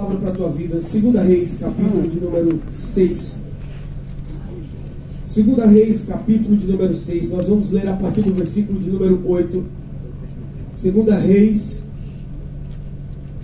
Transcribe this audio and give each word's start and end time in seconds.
palavra 0.00 0.16
para 0.18 0.28
a 0.30 0.32
tua 0.32 0.48
vida. 0.48 0.80
Segunda 0.80 1.22
Reis, 1.22 1.58
capítulo 1.60 2.08
de 2.08 2.20
número 2.20 2.60
6. 2.72 3.36
Segunda 5.26 5.66
Reis, 5.66 6.04
capítulo 6.08 6.56
de 6.56 6.66
número 6.66 6.94
6. 6.94 7.28
Nós 7.28 7.48
vamos 7.48 7.70
ler 7.70 7.86
a 7.86 7.92
partir 7.92 8.22
do 8.22 8.32
versículo 8.32 8.78
de 8.78 8.90
número 8.90 9.20
8. 9.26 9.62
Segunda 10.72 11.18
Reis, 11.18 11.82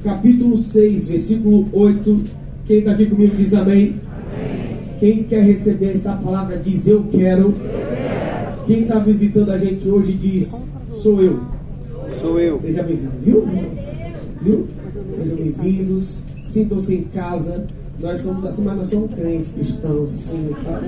capítulo 0.02 0.56
6, 0.56 1.08
versículo 1.08 1.68
8. 1.72 2.24
Quem 2.64 2.78
está 2.78 2.92
aqui 2.92 3.06
comigo 3.06 3.36
diz 3.36 3.52
amém. 3.52 3.94
amém. 4.32 4.78
Quem 4.98 5.24
quer 5.24 5.44
receber 5.44 5.92
essa 5.92 6.16
palavra 6.16 6.56
diz 6.56 6.86
eu 6.86 7.04
quero. 7.04 7.48
Eu 7.48 7.52
quero. 7.52 8.64
Quem 8.66 8.82
está 8.82 8.98
visitando 8.98 9.52
a 9.52 9.58
gente 9.58 9.86
hoje 9.86 10.14
diz 10.14 10.50
sou 10.90 11.22
eu. 11.22 11.38
Sou 12.20 12.40
eu. 12.40 12.58
Seja 12.58 12.82
bem-vindo, 12.82 13.12
viu? 13.20 13.44
Viu? 14.42 14.66
Sejam 15.14 15.36
bem-vindos 15.36 16.25
sintam-se 16.46 16.94
em 16.94 17.02
casa. 17.04 17.66
Nós 18.00 18.20
somos 18.20 18.44
assim, 18.44 18.62
mas 18.62 18.76
nós 18.76 18.86
somos 18.88 19.14
crentes, 19.14 19.50
cristãos, 19.52 20.12
assim, 20.12 20.50
tá? 20.62 20.80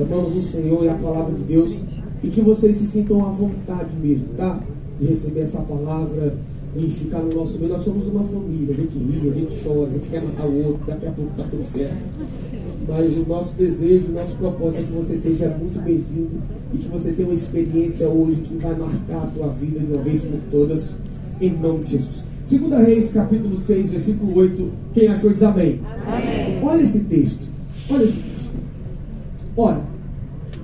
Amamos 0.00 0.36
o 0.36 0.42
Senhor 0.42 0.84
e 0.84 0.88
a 0.88 0.94
palavra 0.94 1.34
de 1.34 1.44
Deus. 1.44 1.80
E 2.22 2.28
que 2.28 2.40
vocês 2.40 2.76
se 2.76 2.86
sintam 2.86 3.24
à 3.24 3.30
vontade 3.30 3.90
mesmo, 4.00 4.28
tá? 4.36 4.60
De 4.98 5.06
receber 5.06 5.40
essa 5.40 5.60
palavra, 5.60 6.34
de 6.74 6.88
ficar 6.88 7.20
no 7.20 7.32
nosso 7.32 7.58
meio. 7.58 7.72
Nós 7.72 7.82
somos 7.82 8.06
uma 8.08 8.24
família, 8.24 8.74
a 8.74 8.76
gente 8.76 8.98
ri, 8.98 9.30
a 9.30 9.32
gente 9.32 9.62
chora, 9.62 9.86
a 9.86 9.92
gente 9.92 10.08
quer 10.08 10.22
matar 10.22 10.46
o 10.46 10.66
outro, 10.66 10.86
daqui 10.86 11.06
a 11.06 11.12
pouco 11.12 11.30
tá 11.36 11.44
tudo 11.44 11.64
certo. 11.64 11.96
Mas 12.88 13.16
o 13.16 13.26
nosso 13.26 13.54
desejo, 13.56 14.08
o 14.08 14.14
nosso 14.14 14.36
propósito 14.36 14.82
é 14.82 14.84
que 14.84 14.92
você 14.92 15.16
seja 15.16 15.48
muito 15.48 15.80
bem-vindo 15.82 16.40
e 16.74 16.78
que 16.78 16.88
você 16.88 17.12
tenha 17.12 17.28
uma 17.28 17.34
experiência 17.34 18.08
hoje 18.08 18.40
que 18.40 18.56
vai 18.56 18.74
marcar 18.74 19.24
a 19.24 19.26
tua 19.26 19.48
vida 19.48 19.80
de 19.80 19.92
uma 19.92 20.02
vez 20.02 20.22
por 20.22 20.38
todas, 20.50 20.96
em 21.40 21.50
nome 21.50 21.84
de 21.84 21.92
Jesus. 21.92 22.22
Segunda 22.46 22.78
Reis, 22.78 23.08
capítulo 23.08 23.56
6, 23.56 23.90
versículo 23.90 24.38
8. 24.38 24.70
Quem 24.94 25.08
achou 25.08 25.32
diz 25.32 25.42
amém. 25.42 25.80
amém. 26.06 26.62
Olha 26.62 26.80
esse 26.80 27.00
texto. 27.00 27.44
Olha 27.90 28.04
esse 28.04 28.18
texto. 28.18 28.50
Ora, 29.56 29.82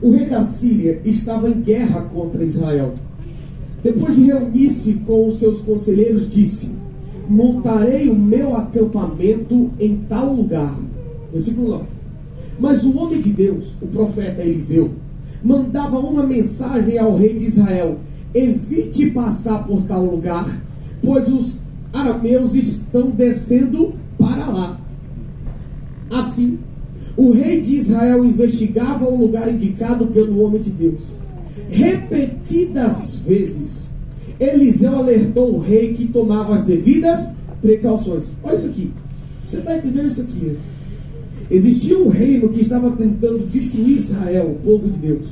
o 0.01 0.13
rei 0.13 0.27
da 0.27 0.41
Síria 0.43 1.01
estava 1.05 1.51
em 1.51 1.61
guerra 1.61 2.03
contra 2.03 2.45
Israel. 2.45 2.95
Depois 3.83 4.15
de 4.15 4.23
reunir-se 4.23 4.93
com 5.05 5.27
os 5.27 5.41
seus 5.41 5.61
conselheiros, 5.61 6.31
disse: 6.31 6.71
Montarei 7.29 8.09
o 8.09 8.15
meu 8.15 8.55
acampamento 8.55 9.73
em 9.81 10.05
tal 10.09 10.33
lugar. 10.33 10.79
Versículo 11.33 11.69
9. 11.69 11.85
Mas 12.61 12.85
o 12.85 12.97
homem 12.97 13.21
de 13.21 13.31
Deus, 13.31 13.75
o 13.83 13.89
profeta 13.89 14.41
Eliseu, 14.41 14.93
mandava 15.43 15.99
uma 15.99 16.25
mensagem 16.25 16.97
ao 16.97 17.17
rei 17.17 17.35
de 17.35 17.45
Israel: 17.45 17.99
Evite 18.33 19.11
passar 19.11 19.67
por 19.67 19.83
tal 19.83 20.05
lugar, 20.05 20.47
pois 21.03 21.27
os 21.27 21.62
arameus 21.93 22.55
estão 22.55 23.11
descendo 23.11 23.95
para 24.19 24.47
lá. 24.47 24.81
Assim, 26.11 26.59
o 27.17 27.33
rei 27.33 27.61
de 27.61 27.77
Israel 27.77 28.25
investigava 28.25 29.07
o 29.07 29.17
lugar 29.17 29.53
indicado 29.53 30.07
pelo 30.07 30.43
homem 30.43 30.61
de 30.61 30.71
Deus. 30.71 31.01
Repetidas 31.69 33.17
vezes, 33.17 33.91
Eliseu 34.41 34.97
alertou 34.97 35.55
o 35.55 35.59
rei 35.59 35.93
que 35.93 36.07
tomava 36.07 36.55
as 36.55 36.63
devidas 36.63 37.35
precauções. 37.61 38.31
Olha 38.43 38.55
isso 38.55 38.67
aqui. 38.67 38.93
Você 39.45 39.59
está 39.59 39.77
entendendo 39.77 40.07
isso 40.07 40.23
aqui? 40.23 40.47
Né? 40.47 40.57
Existia 41.51 41.99
um 41.99 42.09
reino 42.09 42.49
que 42.49 42.63
estava 42.63 42.91
tentando 42.93 43.47
destruir 43.47 43.99
Israel, 43.99 44.51
o 44.51 44.67
povo 44.67 44.89
de 44.89 44.99
Deus. 44.99 45.29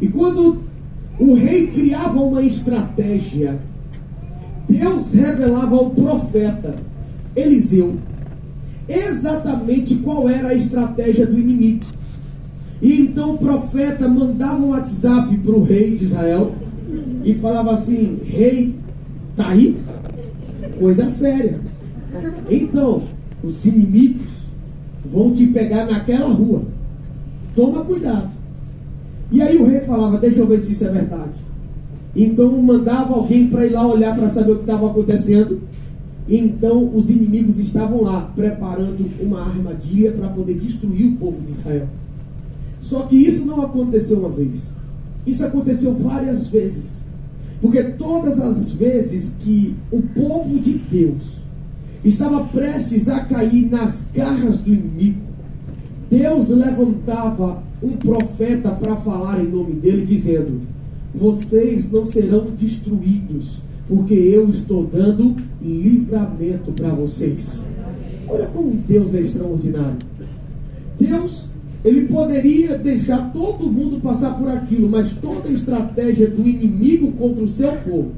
E 0.00 0.08
quando 0.08 0.62
o 1.18 1.34
rei 1.34 1.68
criava 1.68 2.20
uma 2.20 2.42
estratégia 2.42 3.60
Deus 4.68 5.12
revelava 5.12 5.76
ao 5.76 5.90
profeta 5.90 6.76
Eliseu 7.36 7.98
exatamente 8.88 9.96
qual 9.96 10.28
era 10.28 10.48
a 10.48 10.54
estratégia 10.54 11.26
do 11.26 11.38
inimigo. 11.38 11.84
E 12.82 13.00
então 13.00 13.34
o 13.34 13.38
profeta 13.38 14.08
mandava 14.08 14.62
um 14.62 14.70
WhatsApp 14.70 15.36
para 15.38 15.54
o 15.54 15.62
rei 15.62 15.96
de 15.96 16.04
Israel 16.04 16.54
e 17.24 17.34
falava 17.34 17.72
assim: 17.72 18.20
Rei, 18.24 18.74
tá 19.34 19.48
aí? 19.48 19.78
Coisa 20.78 21.08
séria. 21.08 21.60
Então, 22.50 23.04
os 23.42 23.64
inimigos 23.64 24.30
vão 25.04 25.32
te 25.32 25.46
pegar 25.46 25.86
naquela 25.86 26.28
rua. 26.28 26.64
Toma 27.54 27.84
cuidado. 27.84 28.30
E 29.30 29.40
aí 29.40 29.56
o 29.56 29.66
rei 29.66 29.80
falava: 29.80 30.18
Deixa 30.18 30.40
eu 30.40 30.46
ver 30.46 30.58
se 30.58 30.72
isso 30.72 30.84
é 30.84 30.90
verdade. 30.90 31.53
Então 32.14 32.50
mandava 32.62 33.14
alguém 33.14 33.48
para 33.48 33.66
ir 33.66 33.70
lá 33.70 33.86
olhar 33.86 34.14
para 34.14 34.28
saber 34.28 34.52
o 34.52 34.56
que 34.56 34.62
estava 34.62 34.88
acontecendo. 34.88 35.60
Então 36.28 36.94
os 36.94 37.10
inimigos 37.10 37.58
estavam 37.58 38.02
lá 38.02 38.32
preparando 38.34 39.10
uma 39.20 39.40
armadilha 39.42 40.12
para 40.12 40.28
poder 40.28 40.54
destruir 40.54 41.08
o 41.08 41.16
povo 41.16 41.40
de 41.42 41.52
Israel. 41.52 41.88
Só 42.78 43.00
que 43.02 43.16
isso 43.16 43.44
não 43.44 43.62
aconteceu 43.62 44.18
uma 44.18 44.28
vez. 44.28 44.72
Isso 45.26 45.44
aconteceu 45.44 45.94
várias 45.94 46.46
vezes. 46.46 47.02
Porque 47.60 47.82
todas 47.82 48.40
as 48.40 48.72
vezes 48.72 49.34
que 49.38 49.74
o 49.90 50.02
povo 50.02 50.58
de 50.58 50.74
Deus 50.74 51.38
estava 52.04 52.44
prestes 52.44 53.08
a 53.08 53.20
cair 53.20 53.70
nas 53.70 54.06
garras 54.14 54.60
do 54.60 54.72
inimigo, 54.72 55.20
Deus 56.10 56.50
levantava 56.50 57.62
um 57.82 57.92
profeta 57.92 58.70
para 58.70 58.96
falar 58.96 59.42
em 59.42 59.48
nome 59.48 59.72
dele, 59.74 60.04
dizendo: 60.04 60.60
vocês 61.14 61.90
não 61.90 62.04
serão 62.04 62.50
destruídos, 62.50 63.62
porque 63.86 64.14
eu 64.14 64.50
estou 64.50 64.84
dando 64.84 65.36
livramento 65.62 66.72
para 66.72 66.88
vocês. 66.88 67.62
Olha 68.28 68.46
como 68.46 68.72
Deus 68.72 69.14
é 69.14 69.20
extraordinário. 69.20 69.98
Deus, 70.98 71.50
ele 71.84 72.06
poderia 72.06 72.76
deixar 72.76 73.32
todo 73.32 73.70
mundo 73.70 74.00
passar 74.00 74.36
por 74.36 74.48
aquilo, 74.48 74.88
mas 74.88 75.12
toda 75.12 75.48
a 75.48 75.52
estratégia 75.52 76.28
do 76.28 76.46
inimigo 76.48 77.12
contra 77.12 77.44
o 77.44 77.48
seu 77.48 77.72
povo, 77.76 78.12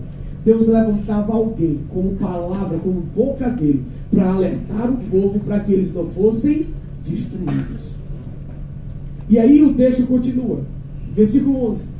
Deus 0.45 0.69
levantava 0.69 1.33
alguém 1.34 1.81
como 1.89 2.15
palavra, 2.15 2.78
como 2.78 3.01
boca 3.01 3.51
dele, 3.51 3.84
para 4.11 4.33
alertar 4.33 4.91
o 4.91 4.97
povo 5.11 5.41
para 5.41 5.61
que 5.61 5.73
eles 5.73 5.93
não 5.93 6.07
fossem 6.07 6.67
destruídos. 7.05 7.97
E 9.28 9.39
aí 9.39 9.63
o 9.63 9.75
texto 9.75 10.07
continua, 10.07 10.61
versículo 11.15 11.71
11. 11.71 11.96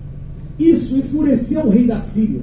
Isso 0.59 0.97
enfureceu 0.97 1.62
o 1.62 1.69
rei 1.69 1.87
da 1.87 1.99
Síria, 1.99 2.41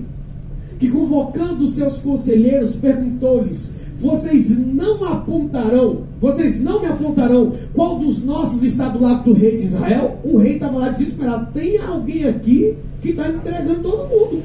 que 0.78 0.90
convocando 0.90 1.68
seus 1.68 1.98
conselheiros, 1.98 2.76
perguntou-lhes: 2.76 3.72
Vocês 3.98 4.56
não 4.58 5.04
apontarão, 5.06 6.04
vocês 6.22 6.60
não 6.60 6.82
me 6.82 6.88
apontarão 6.88 7.54
qual 7.74 7.98
dos 7.98 8.24
nossos 8.24 8.62
está 8.64 8.90
do 8.90 9.02
lado 9.02 9.24
do 9.24 9.34
rei 9.34 9.58
de 9.58 9.64
Israel? 9.64 10.20
O 10.24 10.38
rei 10.38 10.54
estava 10.54 10.78
lá 10.78 10.90
desesperado. 10.90 11.52
Tem 11.54 11.78
alguém 11.78 12.26
aqui 12.26 12.76
que 13.02 13.10
está 13.10 13.30
entregando 13.30 13.82
todo 13.82 14.10
mundo. 14.10 14.44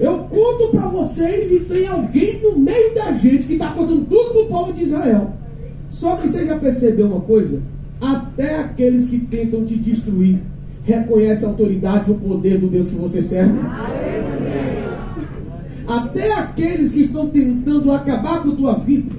Eu 0.00 0.18
conto 0.18 0.68
para 0.72 0.88
vocês 0.88 1.52
e 1.52 1.60
tem 1.60 1.86
alguém 1.86 2.40
no 2.42 2.58
meio 2.58 2.94
da 2.94 3.12
gente 3.12 3.46
que 3.46 3.52
está 3.52 3.70
contando 3.70 4.04
tudo 4.06 4.30
para 4.30 4.42
o 4.42 4.46
povo 4.46 4.72
de 4.72 4.82
Israel. 4.82 5.32
Só 5.90 6.16
que 6.16 6.28
você 6.28 6.44
já 6.44 6.58
percebeu 6.58 7.06
uma 7.06 7.20
coisa? 7.20 7.62
Até 8.00 8.58
aqueles 8.58 9.06
que 9.06 9.18
tentam 9.20 9.64
te 9.64 9.76
destruir 9.76 10.40
reconhece 10.84 11.44
a 11.44 11.48
autoridade 11.48 12.10
e 12.10 12.14
o 12.14 12.16
poder 12.16 12.58
do 12.58 12.68
Deus 12.68 12.88
que 12.88 12.94
você 12.94 13.22
serve? 13.22 13.58
Até 15.86 16.32
aqueles 16.32 16.92
que 16.92 17.00
estão 17.00 17.28
tentando 17.28 17.92
acabar 17.92 18.42
com 18.42 18.50
a 18.50 18.56
tua 18.56 18.74
vida, 18.74 19.12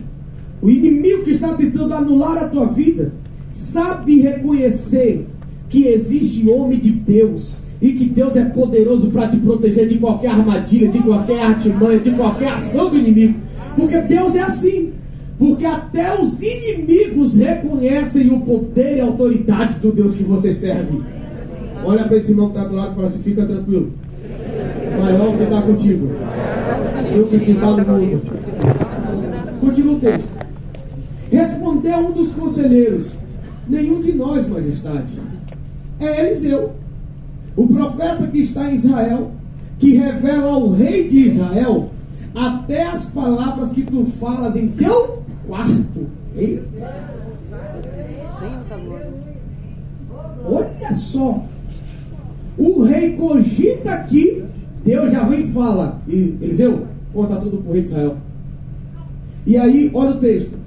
o 0.62 0.70
inimigo 0.70 1.24
que 1.24 1.32
está 1.32 1.54
tentando 1.54 1.94
anular 1.94 2.38
a 2.38 2.48
tua 2.48 2.68
vida, 2.68 3.12
sabe 3.50 4.22
reconhecer 4.22 5.28
que 5.70 5.88
existe 5.88 6.50
homem 6.50 6.80
de 6.80 6.92
Deus 6.92 7.62
e 7.82 7.94
que 7.94 8.06
Deus 8.06 8.36
é 8.36 8.46
poderoso 8.46 9.10
para 9.10 9.28
te 9.28 9.38
proteger 9.38 9.88
de 9.88 9.98
qualquer 9.98 10.32
armadilha, 10.32 10.88
de 10.88 11.00
qualquer 11.00 11.42
artimanha, 11.42 12.00
de 12.00 12.12
qualquer 12.12 12.54
ação 12.54 12.90
do 12.90 12.98
inimigo. 12.98 13.40
Porque 13.76 14.00
Deus 14.00 14.36
é 14.36 14.42
assim. 14.42 14.94
Porque 15.38 15.66
até 15.66 16.18
os 16.22 16.42
inimigos 16.42 17.36
reconhecem 17.36 18.32
o 18.32 18.40
poder 18.42 18.98
e 18.98 19.02
a 19.02 19.06
autoridade 19.06 19.80
do 19.80 19.92
Deus 19.92 20.16
que 20.16 20.24
você 20.24 20.54
serve. 20.54 21.02
Olha 21.86 22.06
para 22.06 22.18
esse 22.18 22.32
irmão 22.32 22.50
que 22.50 22.58
está 22.58 22.68
do 22.68 22.76
lado 22.76 22.92
e 22.92 22.96
fala 22.96 23.08
assim: 23.08 23.20
fica 23.20 23.46
tranquilo. 23.46 23.92
Maior 25.00 25.38
que 25.38 25.44
está 25.44 25.62
contigo. 25.62 26.08
Do 26.08 27.40
que 27.40 27.52
está 27.52 27.72
no 27.72 27.86
mundo. 27.86 28.22
Continua 29.60 29.94
o 29.96 30.00
texto. 30.00 30.30
Respondeu 31.30 31.98
um 31.98 32.12
dos 32.12 32.32
conselheiros: 32.32 33.12
Nenhum 33.68 34.00
de 34.00 34.14
nós, 34.14 34.48
majestade. 34.48 35.20
É 36.00 36.26
Eliseu, 36.26 36.72
o 37.56 37.68
profeta 37.68 38.28
que 38.28 38.40
está 38.40 38.70
em 38.70 38.76
Israel, 38.76 39.32
que 39.78 39.96
revela 39.96 40.52
ao 40.52 40.70
rei 40.70 41.08
de 41.08 41.28
Israel 41.28 41.90
até 42.34 42.88
as 42.88 43.06
palavras 43.06 43.72
que 43.72 43.84
tu 43.84 44.06
falas 44.06 44.56
em 44.56 44.70
teu 44.70 45.24
quarto. 45.48 46.08
Eita. 46.36 46.64
Olha 50.46 50.92
só 50.94 51.46
o 52.58 52.84
rei 52.84 53.14
cogita 53.14 53.92
aqui, 53.92 54.44
Deus 54.84 55.12
já 55.12 55.24
vem 55.24 55.42
e 55.42 55.48
fala. 55.52 56.02
E 56.08 56.38
Eliseu, 56.42 56.86
conta 57.14 57.38
tudo 57.38 57.58
para 57.58 57.70
o 57.70 57.74
rei 57.74 57.82
de 57.82 57.88
Israel. 57.88 58.18
E 59.46 59.58
aí, 59.58 59.92
olha 59.94 60.12
o 60.12 60.20
texto. 60.20 60.58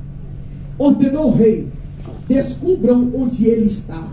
Ordenou 0.79 1.29
o 1.29 1.35
rei: 1.35 1.69
descubram 2.29 3.11
onde 3.15 3.47
ele 3.47 3.67
está, 3.67 4.09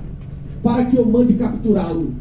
para 0.61 0.85
que 0.85 0.97
eu 0.97 1.05
mande 1.05 1.33
capturá-lo. 1.33 2.13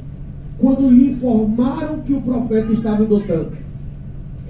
Quando 0.58 0.90
lhe 0.90 1.08
informaram 1.08 2.00
que 2.00 2.12
o 2.12 2.22
profeta 2.22 2.72
estava 2.72 3.02
em 3.02 3.06
Dotã, 3.06 3.46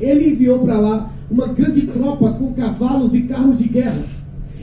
ele 0.00 0.30
enviou 0.30 0.58
para 0.58 0.78
lá 0.78 1.12
uma 1.30 1.48
grande 1.48 1.86
tropa 1.86 2.30
com 2.32 2.52
cavalos 2.52 3.14
e 3.14 3.22
carros 3.22 3.58
de 3.58 3.68
guerra. 3.68 4.02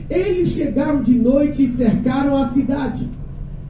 Eles 0.08 0.48
chegaram 0.50 1.02
de 1.02 1.14
noite 1.14 1.64
e 1.64 1.68
cercaram 1.68 2.36
a 2.36 2.44
cidade. 2.44 3.08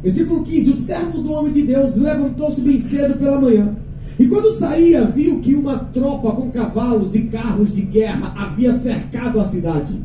Versículo 0.02 0.42
15: 0.42 0.70
O 0.70 0.76
servo 0.76 1.20
do 1.20 1.32
homem 1.32 1.52
de 1.52 1.62
Deus 1.62 1.96
levantou-se 1.96 2.60
bem 2.60 2.78
cedo 2.78 3.18
pela 3.18 3.40
manhã. 3.40 3.74
E 4.18 4.26
quando 4.26 4.50
saía, 4.50 5.04
viu 5.06 5.40
que 5.40 5.54
uma 5.54 5.78
tropa 5.78 6.32
com 6.32 6.50
cavalos 6.50 7.14
e 7.14 7.22
carros 7.22 7.74
de 7.74 7.82
guerra 7.82 8.34
havia 8.36 8.72
cercado 8.72 9.40
a 9.40 9.44
cidade. 9.44 9.98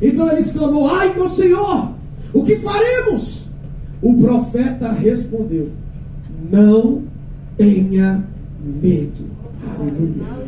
Então 0.00 0.30
ele 0.30 0.40
exclamou: 0.40 0.88
Ai, 0.90 1.14
meu 1.14 1.28
senhor, 1.28 1.92
o 2.32 2.44
que 2.44 2.56
faremos? 2.56 3.46
O 4.02 4.14
profeta 4.14 4.92
respondeu: 4.92 5.70
Não 6.50 7.02
tenha 7.56 8.24
medo. 8.62 9.24
Aleluia. 9.78 10.46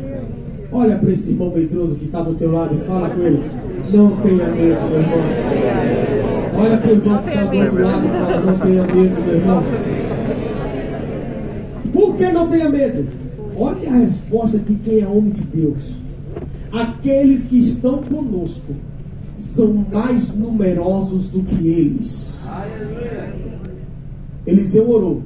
Olha 0.71 0.97
para 0.99 1.11
esse 1.11 1.31
irmão 1.31 1.51
medroso 1.51 1.95
que 1.95 2.05
está 2.05 2.21
do 2.21 2.35
teu 2.35 2.51
lado 2.51 2.75
e 2.75 2.79
fala 2.79 3.09
com 3.09 3.21
ele: 3.21 3.43
Não 3.91 4.17
tenha 4.17 4.47
medo, 4.49 4.87
meu 4.87 4.99
irmão. 4.99 6.28
Olha 6.59 6.77
para 6.77 6.89
o 6.89 6.93
irmão 6.93 7.23
que 7.23 7.29
está 7.29 7.45
do 7.45 7.57
outro 7.57 7.83
lado 7.83 8.05
e 8.05 8.09
fala: 8.09 8.41
Não 8.41 8.59
tenha 8.59 8.83
medo, 8.83 9.21
meu 9.21 9.35
irmão. 9.35 9.63
Por 11.93 12.17
que 12.17 12.31
não 12.33 12.49
tenha 12.49 12.69
medo? 12.69 13.07
Olha 13.55 13.89
a 13.89 13.95
resposta 13.95 14.57
de 14.57 14.75
quem 14.75 14.99
é 14.99 15.07
homem 15.07 15.31
de 15.31 15.43
Deus. 15.43 15.93
Aqueles 16.71 17.45
que 17.45 17.57
estão 17.59 18.03
conosco 18.03 18.75
são 19.37 19.85
mais 19.89 20.35
numerosos 20.35 21.29
do 21.29 21.43
que 21.43 21.65
eles. 21.65 22.43
Eliseu 24.45 24.89
orou: 24.89 25.23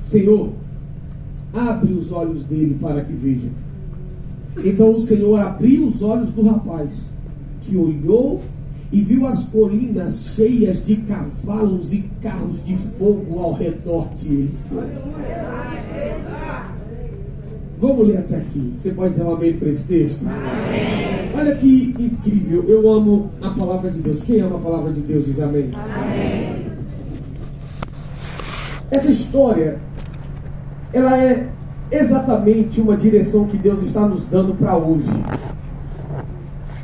Senhor, 0.00 0.50
abre 1.54 1.92
os 1.92 2.10
olhos 2.10 2.42
dele 2.42 2.76
para 2.80 3.02
que 3.02 3.12
veja. 3.12 3.48
Então 4.64 4.96
o 4.96 5.00
Senhor 5.00 5.38
abriu 5.38 5.86
os 5.86 6.02
olhos 6.02 6.32
do 6.32 6.42
rapaz, 6.42 7.14
que 7.60 7.76
olhou 7.76 8.42
e 8.92 9.00
viu 9.00 9.26
as 9.26 9.44
colinas 9.44 10.34
cheias 10.36 10.84
de 10.84 10.96
cavalos 10.96 11.94
e 11.94 12.10
carros 12.20 12.62
de 12.62 12.76
fogo 12.76 13.38
ao 13.38 13.54
redor 13.54 14.10
de 14.14 14.28
eles. 14.28 14.70
Vamos 17.80 18.06
ler 18.06 18.18
até 18.18 18.36
aqui. 18.36 18.74
Você 18.76 18.90
pode 18.90 19.12
dizer 19.12 19.24
um 19.24 19.32
amém 19.32 19.54
para 19.54 19.68
esse 19.70 19.84
texto? 19.84 20.26
Amém. 20.26 21.32
Olha 21.34 21.54
que 21.56 21.94
incrível. 21.98 22.64
Eu 22.68 22.88
amo 22.92 23.30
a 23.40 23.50
palavra 23.50 23.90
de 23.90 23.98
Deus. 23.98 24.22
Quem 24.22 24.40
ama 24.40 24.56
a 24.56 24.60
palavra 24.60 24.92
de 24.92 25.00
Deus 25.00 25.24
diz 25.24 25.40
amém. 25.40 25.70
amém. 25.74 26.70
Essa 28.90 29.10
história, 29.10 29.80
ela 30.92 31.16
é 31.18 31.48
exatamente 31.90 32.78
uma 32.78 32.94
direção 32.94 33.46
que 33.46 33.56
Deus 33.56 33.82
está 33.82 34.06
nos 34.06 34.26
dando 34.26 34.54
para 34.54 34.76
hoje. 34.76 35.08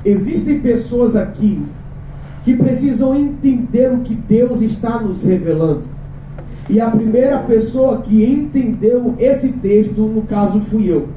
Existem 0.05 0.59
pessoas 0.61 1.15
aqui 1.15 1.63
que 2.49 2.57
precisam 2.57 3.15
entender 3.15 3.93
o 3.93 3.99
que 3.99 4.15
Deus 4.15 4.63
está 4.63 4.99
nos 5.03 5.23
revelando. 5.23 5.85
E 6.67 6.81
a 6.81 6.91
primeira 6.91 7.41
pessoa 7.41 8.01
que 8.01 8.25
entendeu 8.25 9.15
esse 9.19 9.53
texto, 9.53 10.01
no 10.01 10.23
caso, 10.23 10.59
fui 10.59 10.91
eu. 10.91 11.09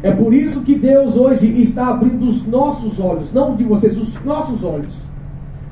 É 0.00 0.12
por 0.12 0.32
isso 0.32 0.60
que 0.60 0.76
Deus 0.76 1.16
hoje 1.16 1.46
está 1.60 1.88
abrindo 1.88 2.22
os 2.22 2.46
nossos 2.46 3.00
olhos, 3.00 3.32
não 3.32 3.56
de 3.56 3.64
vocês, 3.64 3.98
os 3.98 4.14
nossos 4.24 4.62
olhos. 4.62 4.94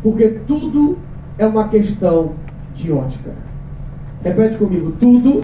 Porque 0.02 0.40
tudo 0.48 0.98
é 1.38 1.46
uma 1.46 1.68
questão 1.68 2.32
de 2.74 2.90
ótica. 2.90 3.30
Repete 4.20 4.56
comigo, 4.56 4.94
tudo 4.98 5.42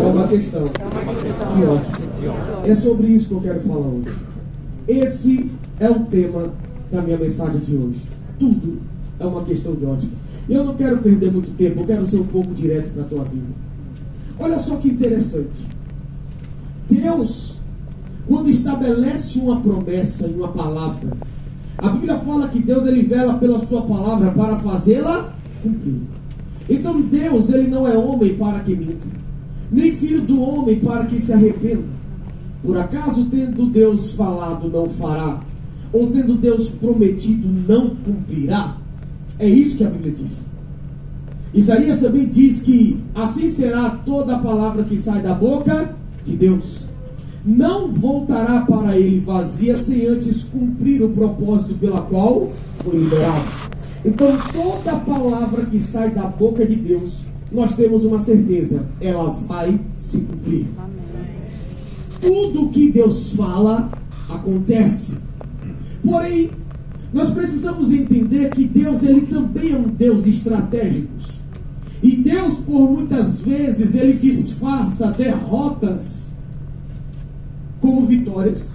é 0.00 0.06
uma 0.06 0.26
questão 0.26 0.64
de 0.64 1.64
ótica. 1.66 1.98
É 2.66 2.74
sobre 2.74 3.08
isso 3.08 3.28
que 3.28 3.34
eu 3.34 3.40
quero 3.42 3.60
falar 3.60 3.88
hoje. 3.88 4.16
Esse 4.88 5.50
é 5.78 5.90
o 5.90 6.00
tema 6.00 6.50
da 6.90 7.02
minha 7.02 7.18
mensagem 7.18 7.60
de 7.60 7.76
hoje. 7.76 8.13
Tudo 8.38 8.80
é 9.18 9.26
uma 9.26 9.42
questão 9.44 9.74
de 9.74 9.84
ótica. 9.84 10.12
E 10.48 10.54
eu 10.54 10.64
não 10.64 10.74
quero 10.74 10.98
perder 10.98 11.32
muito 11.32 11.50
tempo, 11.56 11.80
eu 11.80 11.86
quero 11.86 12.06
ser 12.06 12.18
um 12.18 12.26
pouco 12.26 12.52
direto 12.54 12.90
para 12.92 13.02
a 13.02 13.06
tua 13.06 13.24
vida. 13.24 13.46
Olha 14.38 14.58
só 14.58 14.76
que 14.76 14.88
interessante. 14.88 15.74
Deus, 16.88 17.54
quando 18.26 18.50
estabelece 18.50 19.38
uma 19.38 19.60
promessa 19.60 20.26
em 20.26 20.34
uma 20.34 20.48
palavra, 20.48 21.16
a 21.78 21.88
Bíblia 21.88 22.18
fala 22.18 22.48
que 22.48 22.62
Deus 22.62 22.86
ele 22.86 23.02
vela 23.02 23.38
pela 23.38 23.64
sua 23.64 23.82
palavra 23.82 24.30
para 24.30 24.56
fazê-la 24.58 25.34
cumprir. 25.62 26.00
Então 26.68 27.00
Deus, 27.00 27.48
ele 27.50 27.68
não 27.68 27.86
é 27.86 27.96
homem 27.96 28.34
para 28.34 28.60
que 28.60 28.74
minta, 28.74 29.06
nem 29.70 29.92
filho 29.92 30.20
do 30.20 30.42
homem 30.42 30.78
para 30.78 31.06
que 31.06 31.20
se 31.20 31.32
arrependa. 31.32 31.94
Por 32.62 32.78
acaso, 32.78 33.26
tendo 33.26 33.66
Deus 33.66 34.12
falado, 34.12 34.68
não 34.70 34.88
fará? 34.88 35.40
Ou 35.94 36.08
tendo 36.08 36.34
Deus 36.34 36.70
prometido, 36.70 37.46
não 37.48 37.94
cumprirá? 37.94 38.78
É 39.38 39.48
isso 39.48 39.76
que 39.76 39.84
a 39.84 39.88
Bíblia 39.88 40.12
diz. 40.12 40.32
Isaías 41.54 41.98
também 42.00 42.26
diz 42.26 42.60
que 42.60 43.00
assim 43.14 43.48
será 43.48 43.90
toda 43.90 44.34
a 44.34 44.40
palavra 44.40 44.82
que 44.82 44.98
sai 44.98 45.22
da 45.22 45.32
boca 45.32 45.94
de 46.24 46.34
Deus. 46.36 46.88
Não 47.46 47.88
voltará 47.88 48.62
para 48.62 48.98
ele 48.98 49.20
vazia 49.20 49.76
sem 49.76 50.04
antes 50.06 50.42
cumprir 50.42 51.00
o 51.00 51.10
propósito 51.10 51.74
pela 51.74 52.00
qual 52.00 52.50
foi 52.78 52.98
liberado. 52.98 53.44
Então, 54.04 54.36
toda 54.52 54.98
palavra 54.98 55.64
que 55.66 55.78
sai 55.78 56.10
da 56.10 56.24
boca 56.24 56.66
de 56.66 56.74
Deus, 56.74 57.18
nós 57.52 57.74
temos 57.76 58.04
uma 58.04 58.18
certeza, 58.18 58.84
ela 59.00 59.30
vai 59.30 59.78
se 59.96 60.18
cumprir. 60.18 60.66
Tudo 62.20 62.70
que 62.70 62.90
Deus 62.90 63.32
fala 63.34 63.90
acontece. 64.28 65.23
Porém, 66.04 66.50
nós 67.12 67.30
precisamos 67.30 67.90
entender 67.90 68.50
que 68.50 68.66
Deus 68.66 69.02
ele 69.02 69.22
também 69.22 69.72
é 69.72 69.76
um 69.76 69.88
Deus 69.88 70.26
estratégico. 70.26 71.08
E 72.02 72.16
Deus, 72.16 72.54
por 72.56 72.90
muitas 72.90 73.40
vezes, 73.40 73.94
ele 73.94 74.12
disfarça 74.12 75.10
derrotas 75.10 76.24
como 77.80 78.04
vitórias 78.04 78.68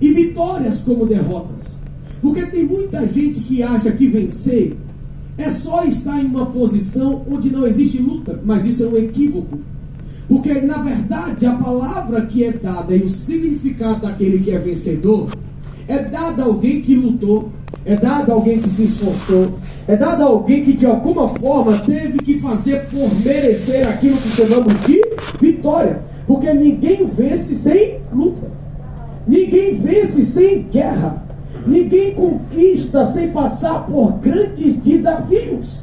e 0.00 0.12
vitórias 0.12 0.80
como 0.80 1.06
derrotas. 1.06 1.78
Porque 2.20 2.44
tem 2.46 2.64
muita 2.64 3.06
gente 3.06 3.40
que 3.40 3.62
acha 3.62 3.90
que 3.92 4.08
vencer 4.08 4.76
é 5.38 5.50
só 5.50 5.84
estar 5.84 6.22
em 6.22 6.26
uma 6.26 6.46
posição 6.46 7.24
onde 7.30 7.50
não 7.50 7.66
existe 7.66 7.98
luta, 7.98 8.38
mas 8.44 8.66
isso 8.66 8.84
é 8.84 8.86
um 8.86 8.96
equívoco. 8.96 9.60
Porque 10.28 10.60
na 10.60 10.82
verdade 10.82 11.46
a 11.46 11.54
palavra 11.54 12.26
que 12.26 12.44
é 12.44 12.52
dada 12.52 12.94
e 12.94 13.02
o 13.02 13.08
significado 13.08 14.02
daquele 14.02 14.38
que 14.40 14.50
é 14.50 14.58
vencedor 14.58 15.30
é 15.92 15.98
dada 16.04 16.42
a 16.42 16.46
alguém 16.46 16.80
que 16.80 16.94
lutou, 16.94 17.50
é 17.84 17.94
dada 17.94 18.32
a 18.32 18.34
alguém 18.34 18.60
que 18.60 18.68
se 18.70 18.84
esforçou, 18.84 19.58
é 19.86 19.94
dada 19.94 20.24
a 20.24 20.26
alguém 20.26 20.64
que 20.64 20.72
de 20.72 20.86
alguma 20.86 21.28
forma 21.28 21.78
teve 21.80 22.18
que 22.18 22.38
fazer 22.40 22.86
por 22.86 23.14
merecer 23.22 23.86
aquilo 23.86 24.16
que 24.16 24.30
chamamos 24.30 24.72
de 24.86 25.02
vitória. 25.38 26.00
Porque 26.26 26.52
ninguém 26.54 27.04
vence 27.04 27.54
sem 27.54 27.98
luta. 28.10 28.50
Ninguém 29.26 29.74
vence 29.74 30.22
sem 30.22 30.62
guerra. 30.62 31.22
Ninguém 31.66 32.14
conquista 32.14 33.04
sem 33.04 33.30
passar 33.30 33.84
por 33.84 34.12
grandes 34.12 34.74
desafios. 34.76 35.82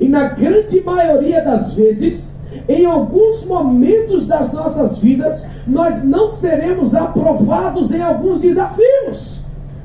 E 0.00 0.08
na 0.08 0.28
grande 0.28 0.80
maioria 0.82 1.42
das 1.42 1.74
vezes, 1.74 2.28
em 2.68 2.84
alguns 2.84 3.44
momentos 3.44 4.26
das 4.26 4.52
nossas 4.52 4.98
vidas, 4.98 5.46
nós 5.66 6.04
não 6.04 6.30
seremos 6.30 6.94
aprovados 6.94 7.92
em 7.92 8.00
alguns 8.00 8.40
desafios. 8.40 9.37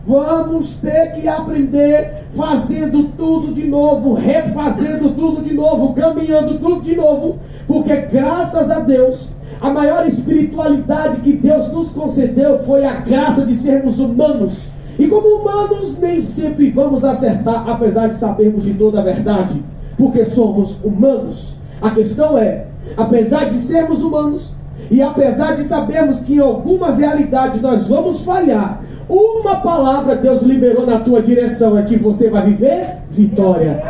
Vamos 0.05 0.73
ter 0.75 1.13
que 1.13 1.27
aprender 1.27 2.25
fazendo 2.31 3.05
tudo 3.17 3.53
de 3.53 3.65
novo, 3.65 4.13
refazendo 4.13 5.11
tudo 5.11 5.41
de 5.41 5.53
novo, 5.53 5.93
caminhando 5.93 6.59
tudo 6.59 6.81
de 6.81 6.95
novo, 6.95 7.39
porque 7.65 7.95
graças 8.11 8.69
a 8.69 8.79
Deus, 8.79 9.29
a 9.61 9.69
maior 9.69 10.05
espiritualidade 10.05 11.21
que 11.21 11.33
Deus 11.33 11.71
nos 11.71 11.91
concedeu 11.91 12.59
foi 12.59 12.83
a 12.85 12.95
graça 12.95 13.45
de 13.45 13.55
sermos 13.55 13.97
humanos 13.97 14.73
e 14.97 15.07
como 15.07 15.27
humanos, 15.27 15.97
nem 15.99 16.21
sempre 16.21 16.69
vamos 16.69 17.03
acertar, 17.03 17.67
apesar 17.67 18.07
de 18.07 18.17
sabermos 18.17 18.63
de 18.63 18.73
toda 18.73 18.99
a 18.99 19.03
verdade, 19.03 19.63
porque 19.97 20.23
somos 20.23 20.77
humanos. 20.83 21.55
A 21.81 21.89
questão 21.89 22.37
é, 22.37 22.67
apesar 22.95 23.45
de 23.45 23.57
sermos 23.57 24.01
humanos, 24.01 24.53
e 24.93 25.01
apesar 25.01 25.55
de 25.55 25.63
sabermos 25.63 26.19
que 26.19 26.35
em 26.35 26.39
algumas 26.39 26.99
realidades 26.99 27.59
nós 27.59 27.87
vamos 27.87 28.23
falhar, 28.23 28.79
uma 29.09 29.55
palavra 29.55 30.15
Deus 30.15 30.43
liberou 30.43 30.85
na 30.85 30.99
tua 30.99 31.19
direção 31.19 31.75
é 31.75 31.81
que 31.81 31.95
você 31.95 32.29
vai 32.29 32.45
viver 32.45 32.97
vitória. 33.09 33.81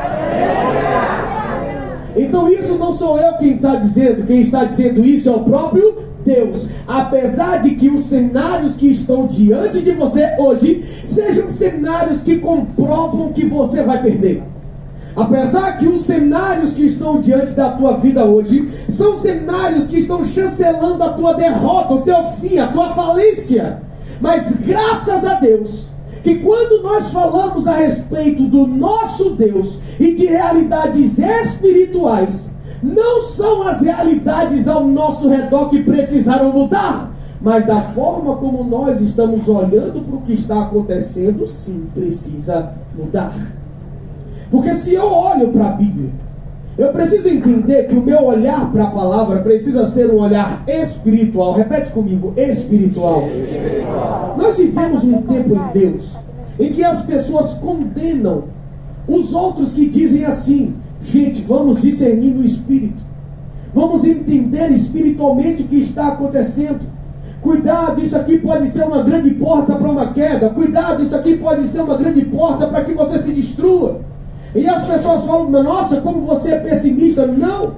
Então 2.15 2.50
isso 2.50 2.77
não 2.77 2.93
sou 2.93 3.19
eu 3.19 3.33
quem 3.33 3.55
está 3.55 3.75
dizendo, 3.75 4.24
quem 4.24 4.39
está 4.39 4.63
dizendo 4.63 5.03
isso 5.03 5.27
é 5.27 5.33
o 5.33 5.41
próprio 5.41 5.98
Deus. 6.24 6.69
Apesar 6.88 7.57
de 7.57 7.72
que 7.72 7.89
os 7.89 8.05
cenários 8.05 8.77
que 8.77 8.89
estão 8.89 9.27
diante 9.27 9.81
de 9.81 9.91
você 9.91 10.38
hoje 10.39 10.86
sejam 11.03 11.50
cenários 11.50 12.22
que 12.22 12.38
comprovam 12.38 13.33
que 13.33 13.45
você 13.45 13.83
vai 13.83 14.01
perder. 14.01 14.52
Apesar 15.15 15.77
que 15.77 15.88
os 15.88 16.01
cenários 16.01 16.74
que 16.74 16.88
estão 16.88 17.20
diante 17.20 17.51
da 17.51 17.72
tua 17.72 17.93
vida 17.98 18.25
hoje 18.25 18.67
são 18.89 19.15
cenários 19.15 19.88
que 19.88 20.00
estão 20.00 20.24
chancelando 20.24 21.03
a 21.03 21.10
tua 21.10 21.34
derrota, 21.34 21.93
o 21.93 22.01
teu 22.01 22.24
fim, 22.24 22.58
a 22.58 22.67
tua 22.67 22.89
falência. 22.89 23.82
Mas 24.20 24.53
graças 24.65 25.24
a 25.24 25.36
Deus, 25.36 25.86
que 26.24 26.36
quando 26.36 26.82
nós 26.82 27.12
falamos 27.12 27.67
a 27.67 27.75
respeito 27.75 28.43
do 28.43 28.65
nosso 28.65 29.32
Deus 29.32 29.77
e 30.00 30.13
de 30.13 30.25
realidades 30.25 31.20
espirituais, 31.20 32.50
não 32.82 33.22
são 33.22 33.62
as 33.67 33.82
realidades 33.82 34.67
ao 34.67 34.86
nosso 34.86 35.29
redor 35.29 35.70
que 35.70 35.84
precisaram 35.84 36.51
mudar, 36.51 37.12
mas 37.39 37.70
a 37.70 37.82
forma 37.82 38.36
como 38.38 38.63
nós 38.63 39.00
estamos 39.00 39.48
olhando 39.48 40.01
para 40.01 40.15
o 40.15 40.22
que 40.22 40.34
está 40.34 40.63
acontecendo, 40.63 41.46
sim, 41.46 41.86
precisa 41.93 42.74
mudar. 42.98 43.34
Porque 44.53 44.75
se 44.75 44.93
eu 44.93 45.12
olho 45.12 45.50
para 45.50 45.65
a 45.65 45.72
Bíblia, 45.72 46.12
eu 46.77 46.89
preciso 46.89 47.27
entender 47.27 47.88
que 47.88 47.95
o 47.95 48.03
meu 48.03 48.24
olhar 48.24 48.72
para 48.72 48.83
a 48.83 48.91
palavra 48.91 49.39
precisa 49.39 49.83
ser 49.88 50.12
um 50.12 50.19
olhar 50.19 50.63
espiritual. 50.67 51.53
Repete 51.53 51.89
comigo, 51.89 52.36
espiritual. 52.38 53.24
Nós 54.38 54.55
vivemos 54.55 55.03
um 55.03 55.24
tempo 55.24 55.55
em 55.55 55.72
Deus 55.74 56.15
em 56.60 56.72
que 56.72 56.83
as 56.83 57.01
pessoas 57.01 57.53
condenam 57.53 58.43
os 59.07 59.33
outros 59.33 59.74
que 59.74 59.89
dizem 59.89 60.24
assim: 60.24 60.75
gente, 61.01 61.41
vamos 61.41 61.81
discernir 61.81 62.36
no 62.36 62.45
espírito, 62.45 63.01
vamos 63.74 64.03
entender 64.03 64.69
espiritualmente 64.69 65.63
o 65.63 65.67
que 65.67 65.79
está 65.79 66.10
acontecendo. 66.10 66.81
Cuidado, 67.41 68.00
isso 68.00 68.15
aqui 68.15 68.38
pode 68.38 68.69
ser 68.69 68.83
uma 68.83 69.01
grande 69.01 69.31
porta 69.31 69.74
para 69.75 69.89
uma 69.89 70.13
queda. 70.13 70.51
Cuidado, 70.51 71.01
isso 71.01 71.15
aqui 71.15 71.38
pode 71.38 71.67
ser 71.67 71.81
uma 71.81 71.98
grande 71.98 72.24
porta 72.25 72.67
para 72.67 72.83
que 72.83 72.93
você 72.93 73.17
se 73.17 73.31
destrua. 73.31 74.12
E 74.55 74.67
as 74.67 74.83
pessoas 74.86 75.24
falam, 75.24 75.50
nossa, 75.50 76.00
como 76.01 76.22
você 76.22 76.51
é 76.51 76.60
pessimista. 76.60 77.25
Não, 77.25 77.74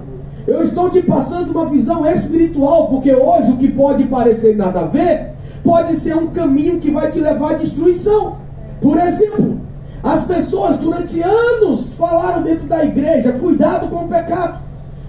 eu 0.46 0.62
estou 0.62 0.90
te 0.90 1.02
passando 1.02 1.52
uma 1.52 1.70
visão 1.70 2.06
espiritual, 2.06 2.90
porque 2.90 3.14
hoje 3.14 3.52
o 3.52 3.58
que 3.58 3.72
pode 3.72 4.04
parecer 4.06 4.58
nada 4.58 4.82
a 4.82 4.86
ver, 4.86 5.34
pode 5.64 5.96
ser 5.96 6.16
um 6.16 6.28
caminho 6.28 6.80
que 6.80 6.92
vai 6.92 7.10
te 7.10 7.20
levar 7.20 7.52
à 7.52 7.54
destruição. 7.56 8.38
Por 8.82 8.98
exemplo, 8.98 9.62
as 10.04 10.24
pessoas 10.26 10.78
durante 10.78 11.22
anos 11.22 11.96
falaram 11.96 12.44
dentro 12.44 12.68
da 12.68 12.84
igreja: 12.84 13.34
cuidado 13.34 13.88
com 13.88 14.04
o 14.04 14.08
pecado, 14.08 14.60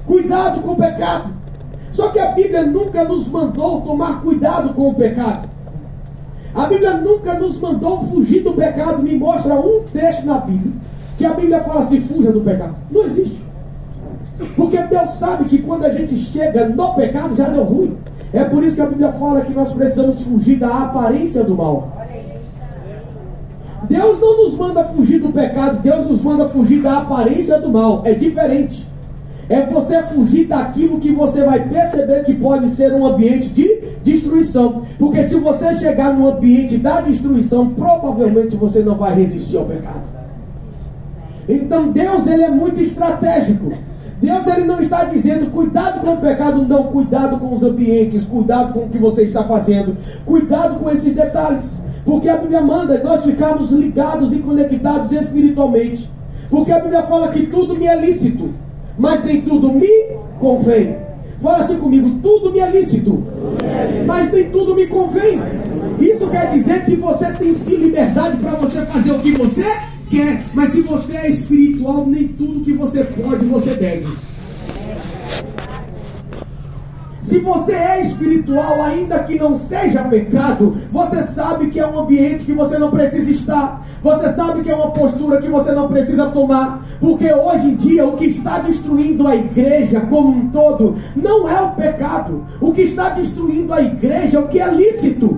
cuidado 0.06 0.60
com 0.60 0.72
o 0.72 0.76
pecado. 0.76 1.34
Só 1.90 2.08
que 2.08 2.18
a 2.18 2.30
Bíblia 2.30 2.64
nunca 2.64 3.04
nos 3.04 3.28
mandou 3.28 3.80
tomar 3.80 4.22
cuidado 4.22 4.72
com 4.74 4.90
o 4.90 4.94
pecado. 4.94 5.48
A 6.54 6.66
Bíblia 6.66 6.94
nunca 6.94 7.34
nos 7.34 7.58
mandou 7.58 8.04
fugir 8.04 8.42
do 8.42 8.52
pecado. 8.52 9.02
Me 9.02 9.16
mostra 9.16 9.54
um 9.54 9.82
texto 9.92 10.24
na 10.24 10.38
Bíblia 10.38 10.72
que 11.16 11.24
a 11.24 11.34
Bíblia 11.34 11.60
fala 11.60 11.80
assim: 11.80 12.00
fuja 12.00 12.30
do 12.30 12.40
pecado. 12.40 12.76
Não 12.90 13.04
existe. 13.04 13.40
Porque 14.54 14.76
Deus 14.82 15.10
sabe 15.10 15.44
que 15.44 15.62
quando 15.62 15.86
a 15.86 15.92
gente 15.92 16.16
chega 16.16 16.68
no 16.68 16.94
pecado 16.94 17.34
já 17.34 17.48
deu 17.48 17.64
ruim. 17.64 17.96
É 18.32 18.44
por 18.44 18.62
isso 18.62 18.74
que 18.74 18.82
a 18.82 18.86
Bíblia 18.86 19.12
fala 19.12 19.40
que 19.40 19.52
nós 19.52 19.72
precisamos 19.72 20.22
fugir 20.22 20.58
da 20.58 20.82
aparência 20.82 21.42
do 21.42 21.56
mal. 21.56 21.96
Deus 23.88 24.20
não 24.20 24.44
nos 24.44 24.56
manda 24.56 24.84
fugir 24.84 25.20
do 25.20 25.30
pecado, 25.30 25.80
Deus 25.80 26.06
nos 26.06 26.20
manda 26.20 26.48
fugir 26.48 26.82
da 26.82 26.98
aparência 26.98 27.60
do 27.60 27.70
mal. 27.70 28.02
É 28.04 28.12
diferente. 28.12 28.86
É 29.48 29.64
você 29.64 30.02
fugir 30.02 30.46
daquilo 30.48 30.98
que 30.98 31.12
você 31.12 31.44
vai 31.44 31.68
perceber 31.68 32.24
que 32.24 32.34
pode 32.34 32.68
ser 32.68 32.92
um 32.92 33.06
ambiente 33.06 33.48
de 33.48 33.80
destruição. 34.02 34.82
Porque 34.98 35.22
se 35.22 35.36
você 35.36 35.78
chegar 35.78 36.12
no 36.12 36.28
ambiente 36.28 36.76
da 36.76 37.00
destruição, 37.00 37.70
provavelmente 37.70 38.56
você 38.56 38.80
não 38.80 38.96
vai 38.96 39.14
resistir 39.14 39.56
ao 39.56 39.64
pecado. 39.64 40.02
Então 41.48 41.90
Deus 41.90 42.26
ele 42.26 42.42
é 42.42 42.50
muito 42.50 42.80
estratégico. 42.80 43.72
Deus 44.20 44.46
ele 44.46 44.66
não 44.66 44.80
está 44.80 45.04
dizendo 45.04 45.50
cuidado 45.50 46.00
com 46.00 46.14
o 46.14 46.16
pecado, 46.16 46.66
não, 46.66 46.84
cuidado 46.84 47.38
com 47.38 47.52
os 47.52 47.62
ambientes, 47.62 48.24
cuidado 48.24 48.72
com 48.72 48.86
o 48.86 48.88
que 48.88 48.98
você 48.98 49.24
está 49.24 49.44
fazendo, 49.44 49.96
cuidado 50.24 50.78
com 50.78 50.90
esses 50.90 51.14
detalhes. 51.14 51.78
Porque 52.04 52.28
a 52.28 52.36
Bíblia 52.36 52.62
manda 52.62 53.02
nós 53.02 53.24
ficarmos 53.24 53.70
ligados 53.72 54.32
e 54.32 54.38
conectados 54.38 55.12
espiritualmente. 55.12 56.08
Porque 56.48 56.72
a 56.72 56.80
Bíblia 56.80 57.02
fala 57.02 57.28
que 57.28 57.46
tudo 57.46 57.76
me 57.76 57.86
é 57.86 58.00
lícito, 58.00 58.54
mas 58.96 59.22
nem 59.24 59.42
tudo 59.42 59.72
me 59.72 59.88
convém. 60.38 60.96
Fala 61.40 61.58
assim 61.58 61.78
comigo, 61.78 62.18
tudo 62.22 62.50
me 62.50 62.60
é 62.60 62.70
lícito, 62.70 63.22
mas 64.06 64.32
nem 64.32 64.50
tudo 64.50 64.74
me 64.74 64.86
convém. 64.86 65.40
Isso 65.98 66.26
quer 66.28 66.50
dizer 66.50 66.84
que 66.84 66.96
você 66.96 67.32
tem 67.32 67.54
sim 67.54 67.76
liberdade 67.76 68.36
para 68.38 68.52
você 68.52 68.82
fazer 68.86 69.12
o 69.12 69.18
que 69.18 69.32
você 69.32 69.62
quer, 69.62 69.95
mas 70.54 70.70
se 70.70 70.82
você 70.82 71.16
é 71.16 71.28
espiritual, 71.28 72.06
nem 72.06 72.28
tudo 72.28 72.60
que 72.60 72.72
você 72.72 73.04
pode, 73.04 73.44
você 73.44 73.74
deve. 73.74 74.06
Se 77.20 77.40
você 77.40 77.72
é 77.72 78.00
espiritual, 78.02 78.80
ainda 78.80 79.18
que 79.24 79.36
não 79.36 79.56
seja 79.56 80.04
pecado, 80.04 80.76
você 80.92 81.24
sabe 81.24 81.66
que 81.66 81.80
é 81.80 81.86
um 81.86 81.98
ambiente 81.98 82.44
que 82.44 82.52
você 82.52 82.78
não 82.78 82.88
precisa 82.88 83.28
estar. 83.30 83.84
Você 84.00 84.30
sabe 84.30 84.62
que 84.62 84.70
é 84.70 84.74
uma 84.76 84.92
postura 84.92 85.42
que 85.42 85.48
você 85.48 85.72
não 85.72 85.88
precisa 85.88 86.28
tomar. 86.28 86.86
Porque 87.00 87.32
hoje 87.32 87.66
em 87.66 87.74
dia 87.74 88.06
o 88.06 88.12
que 88.12 88.26
está 88.26 88.60
destruindo 88.60 89.26
a 89.26 89.34
igreja 89.34 90.00
como 90.02 90.28
um 90.28 90.48
todo 90.50 90.94
não 91.16 91.48
é 91.48 91.60
o 91.62 91.72
pecado. 91.72 92.46
O 92.60 92.72
que 92.72 92.82
está 92.82 93.08
destruindo 93.08 93.74
a 93.74 93.82
igreja 93.82 94.38
é 94.38 94.40
o 94.40 94.46
que 94.46 94.60
é 94.60 94.70
lícito. 94.70 95.36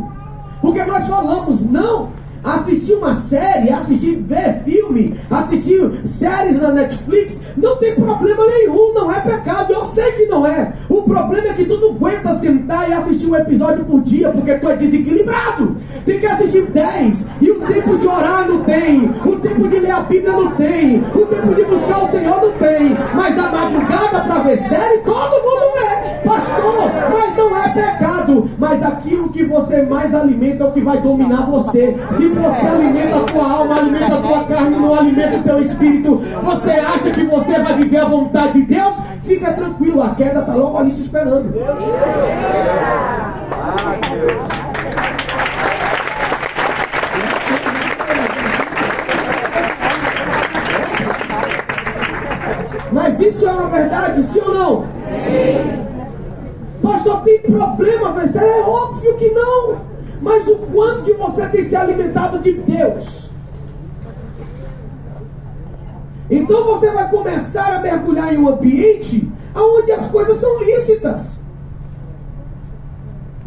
Porque 0.60 0.84
nós 0.84 1.08
falamos, 1.08 1.64
não, 1.64 2.10
assistir 2.42 2.94
uma 2.94 3.14
série, 3.14 3.70
assistir, 3.70 4.16
ver 4.16 4.62
filme, 4.64 5.18
assistir 5.30 6.06
séries 6.06 6.60
na 6.60 6.72
Netflix, 6.72 7.40
não 7.56 7.76
tem 7.76 7.94
problema 7.94 8.44
nenhum, 8.46 8.94
não 8.94 9.10
é 9.10 9.20
pecado, 9.20 9.72
eu 9.72 9.84
sei 9.86 10.12
que 10.12 10.26
não 10.26 10.46
é. 10.46 10.72
O 10.88 11.02
problema 11.02 11.48
é 11.48 11.52
que 11.52 11.64
tu 11.64 11.78
não 11.78 11.90
aguenta 11.90 12.34
sentar 12.34 12.88
e 12.88 12.92
assistir 12.92 13.26
um 13.26 13.36
episódio 13.36 13.84
por 13.84 14.00
dia 14.00 14.30
porque 14.30 14.54
tu 14.54 14.68
é 14.68 14.76
desequilibrado. 14.76 15.76
Tem 16.04 16.20
que 16.20 16.26
assistir 16.26 16.66
10, 16.66 17.26
e 17.40 17.50
o 17.50 17.60
tempo 17.60 17.98
de 17.98 18.06
orar 18.06 18.48
não 18.48 18.62
tem, 18.64 19.10
o 19.24 19.36
tempo 19.36 19.68
de 19.68 19.78
ler 19.80 19.90
a 19.90 20.00
Bíblia 20.00 20.32
não 20.32 20.50
tem, 20.52 21.02
o 21.14 21.26
tempo 21.26 21.54
de 21.54 21.64
buscar 21.64 22.04
o 22.04 22.08
Senhor 22.08 22.42
não 22.42 22.52
tem, 22.52 22.96
mas 23.14 23.38
a 23.38 23.50
madrugada 23.50 24.20
para 24.20 24.42
ver 24.42 24.58
que 29.38 29.44
você 29.44 29.82
mais 29.82 30.12
alimenta 30.12 30.64
é 30.64 30.66
o 30.66 30.72
que 30.72 30.80
vai 30.80 31.00
dominar 31.00 31.46
você. 31.46 31.96
Se 32.10 32.26
você 32.26 32.66
alimenta 32.66 33.18
a 33.18 33.22
tua 33.22 33.52
alma, 33.52 33.76
alimenta 33.76 34.16
a 34.16 34.20
tua 34.20 34.44
carne, 34.44 34.76
não 34.76 34.92
alimenta 34.92 35.36
o 35.36 35.42
teu 35.44 35.60
espírito, 35.60 36.16
você 36.42 36.72
acha 36.72 37.10
que 37.12 37.22
você 37.22 37.60
vai 37.60 37.74
viver 37.76 37.98
a 37.98 38.06
vontade 38.06 38.54
de 38.54 38.62
Deus? 38.62 38.94
Fica 39.22 39.52
tranquilo, 39.52 40.02
a 40.02 40.14
queda 40.16 40.40
está 40.40 40.54
logo 40.56 40.76
ali 40.76 40.90
te 40.90 41.02
esperando. 41.02 41.54
Problema, 57.52 58.12
mas 58.12 58.36
é 58.36 58.60
óbvio 58.62 59.14
que 59.16 59.30
não 59.30 59.88
mas 60.20 60.46
o 60.48 60.56
quanto 60.58 61.04
que 61.04 61.14
você 61.14 61.48
tem 61.48 61.64
se 61.64 61.76
alimentado 61.76 62.38
de 62.40 62.52
Deus. 62.54 63.30
Então 66.30 66.64
você 66.64 66.90
vai 66.90 67.08
começar 67.08 67.74
a 67.74 67.80
mergulhar 67.80 68.34
em 68.34 68.38
um 68.38 68.48
ambiente 68.48 69.30
onde 69.54 69.92
as 69.92 70.08
coisas 70.08 70.36
são 70.36 70.58
lícitas. 70.62 71.38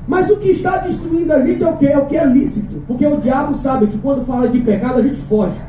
Mas 0.07 0.29
o 0.29 0.37
que 0.37 0.49
está 0.49 0.77
destruindo 0.77 1.31
a 1.31 1.41
gente 1.41 1.63
é 1.63 1.69
o 1.69 1.77
que? 1.77 1.87
É 1.87 1.97
o 1.97 2.05
que 2.05 2.17
é 2.17 2.25
lícito. 2.25 2.81
Porque 2.87 3.05
o 3.05 3.17
diabo 3.17 3.53
sabe 3.53 3.87
que 3.87 3.97
quando 3.99 4.25
fala 4.25 4.49
de 4.49 4.59
pecado 4.61 4.99
a 4.99 5.03
gente 5.03 5.17
foge. 5.17 5.61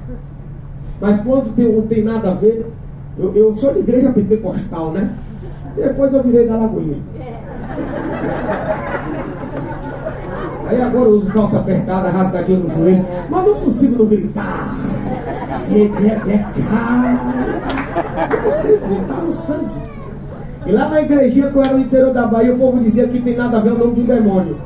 Mas 1.00 1.20
quando 1.20 1.54
tem, 1.54 1.70
não 1.70 1.86
tem 1.86 2.02
nada 2.02 2.30
a 2.30 2.34
ver, 2.34 2.66
eu, 3.18 3.34
eu 3.34 3.56
sou 3.56 3.74
de 3.74 3.80
igreja 3.80 4.10
pentecostal, 4.10 4.90
né? 4.92 5.14
Depois 5.76 6.12
eu 6.12 6.22
virei 6.22 6.46
da 6.46 6.56
Lagoinha. 6.56 7.02
Aí 10.68 10.80
agora 10.80 11.04
eu 11.04 11.16
uso 11.16 11.30
calça 11.32 11.58
apertada, 11.58 12.08
rasgadinha 12.08 12.58
no 12.58 12.70
joelho, 12.70 13.04
mas 13.28 13.46
não 13.46 13.54
consigo 13.56 13.98
não 13.98 14.06
gritar. 14.06 14.74
Não 18.30 18.42
consigo 18.42 18.86
gritar 18.88 19.20
no 19.22 19.32
sangue. 19.32 19.92
E 20.64 20.72
lá 20.72 20.88
na 20.88 21.02
igrejinha 21.02 21.50
que 21.50 21.56
eu 21.56 21.62
era 21.62 21.74
no 21.74 21.80
interior 21.80 22.14
da 22.14 22.26
Bahia, 22.26 22.54
o 22.54 22.58
povo 22.58 22.80
dizia 22.80 23.06
que 23.08 23.20
tem 23.20 23.36
nada 23.36 23.58
a 23.58 23.60
ver 23.60 23.72
o 23.72 23.78
nome 23.78 23.94
de 23.94 24.00
um 24.02 24.06
demônio. 24.06 24.56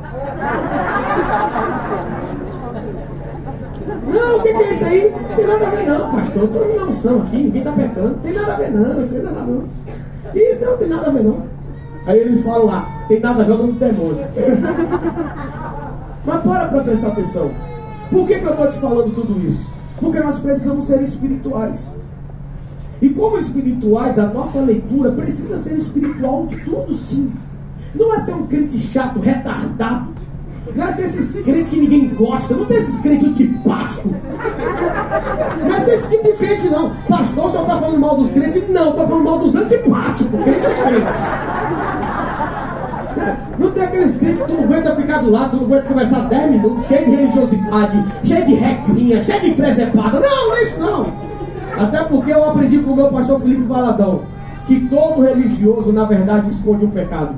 Não, 4.13 4.37
o 4.37 4.43
que, 4.43 4.53
que, 4.53 4.63
é 4.63 4.71
isso 4.71 4.85
aí? 4.85 5.11
Não 5.11 5.35
tem 5.35 5.47
nada 5.47 5.67
a 5.67 5.69
ver 5.69 5.85
não, 5.87 6.11
pastor. 6.11 6.43
Eu 6.43 6.45
estou 6.45 6.75
na 6.75 6.85
unção 6.85 7.21
aqui, 7.23 7.37
ninguém 7.37 7.61
está 7.61 7.71
pecando. 7.71 8.09
Não 8.09 8.19
tem 8.19 8.33
nada 8.33 8.53
a 8.53 8.57
ver 8.57 8.71
não, 8.71 8.93
não 8.93 9.03
sei 9.03 9.21
nada 9.21 9.41
não. 9.41 9.63
Isso 10.33 10.65
não 10.65 10.77
tem 10.77 10.87
nada 10.87 11.07
a 11.07 11.09
ver 11.09 11.23
não. 11.23 11.43
Aí 12.05 12.19
eles 12.19 12.41
falam 12.43 12.67
lá, 12.67 12.96
tem 13.07 13.19
nada 13.19 13.43
a 13.43 13.45
ver 13.45 13.53
o 13.53 13.71
demônio. 13.71 14.25
Mas 16.25 16.41
para 16.41 16.67
para 16.67 16.83
prestar 16.83 17.07
atenção. 17.09 17.51
Por 18.09 18.27
que, 18.27 18.39
que 18.39 18.45
eu 18.45 18.51
estou 18.51 18.69
te 18.69 18.77
falando 18.77 19.13
tudo 19.13 19.47
isso? 19.47 19.69
Porque 19.99 20.19
nós 20.19 20.39
precisamos 20.39 20.85
ser 20.85 21.01
espirituais. 21.01 21.79
E 23.01 23.09
como 23.09 23.37
espirituais, 23.37 24.17
a 24.17 24.27
nossa 24.27 24.59
leitura 24.59 25.11
precisa 25.11 25.57
ser 25.57 25.75
espiritual 25.75 26.45
de 26.45 26.57
tudo, 26.61 26.93
sim. 26.93 27.31
Não 27.95 28.13
é 28.13 28.19
ser 28.19 28.33
um 28.33 28.47
crente 28.47 28.79
chato, 28.79 29.19
retardado. 29.19 30.15
Não 30.75 30.85
é 30.85 30.91
ser 30.91 31.05
esses 31.05 31.41
crentes 31.43 31.69
que 31.69 31.79
ninguém 31.79 32.09
gosta. 32.09 32.55
Não 32.55 32.65
tem 32.65 32.77
esses 32.77 32.99
crentes 32.99 33.27
antipáticos. 33.29 34.11
Não 35.67 35.75
é 35.75 35.79
ser 35.79 35.93
esse 35.93 36.09
tipo 36.09 36.23
de 36.23 36.33
crente, 36.33 36.69
não. 36.69 36.91
Pastor, 37.07 37.51
só 37.51 37.61
está 37.61 37.79
falando 37.79 37.99
mal 37.99 38.17
dos 38.17 38.31
crentes? 38.31 38.63
Não, 38.69 38.89
está 38.89 39.07
falando 39.07 39.23
mal 39.23 39.39
dos 39.39 39.55
antipáticos. 39.55 40.43
Crente 40.43 40.65
é 40.65 40.83
crente. 40.83 41.56
Não 43.57 43.71
tem 43.71 43.83
aqueles 43.83 44.15
crentes 44.15 44.39
que 44.41 44.45
tu 44.45 44.53
não 44.53 44.63
aguenta 44.63 44.95
ficar 44.95 45.19
do 45.19 45.31
lado, 45.31 45.51
tu 45.51 45.57
não 45.57 45.65
aguenta 45.65 45.87
conversar 45.87 46.21
10 46.27 46.51
minutos, 46.51 46.85
cheio 46.85 47.05
de 47.05 47.15
religiosidade, 47.15 48.05
cheio 48.23 48.45
de 48.45 48.53
regrinha, 48.53 49.21
cheio 49.21 49.41
de 49.41 49.51
presepada. 49.51 50.19
Não, 50.19 50.49
não 50.49 50.55
é 50.55 50.63
isso 50.63 50.79
não. 50.79 51.13
Até 51.77 52.03
porque 52.03 52.31
eu 52.31 52.43
aprendi 52.49 52.79
com 52.79 52.91
o 52.91 52.95
meu 52.95 53.07
pastor 53.09 53.39
Felipe 53.39 53.63
Valadão 53.63 54.21
que 54.67 54.81
todo 54.81 55.21
religioso, 55.21 55.93
na 55.93 56.03
verdade, 56.03 56.49
esconde 56.49 56.85
um 56.85 56.89
pecado. 56.89 57.33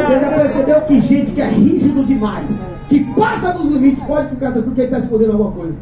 Você 0.00 0.20
já 0.20 0.30
percebeu 0.30 0.80
que 0.82 1.00
gente 1.00 1.32
que 1.32 1.40
é 1.40 1.48
rígido 1.48 2.04
demais, 2.04 2.64
que 2.88 3.04
passa 3.14 3.52
dos 3.52 3.68
limites, 3.68 4.02
pode 4.04 4.28
ficar 4.30 4.52
tranquilo 4.52 4.74
que 4.74 4.80
ele 4.80 4.88
está 4.88 4.98
escondendo 4.98 5.32
alguma 5.32 5.52
coisa. 5.52 5.76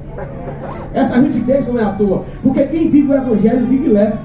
Essa 0.93 1.17
rigidez 1.17 1.69
não 1.69 1.79
é 1.79 1.85
à 1.85 1.93
toa, 1.93 2.25
porque 2.43 2.65
quem 2.67 2.89
vive 2.89 3.13
o 3.13 3.15
Evangelho 3.15 3.67
vive 3.67 3.89
leve. 3.89 4.19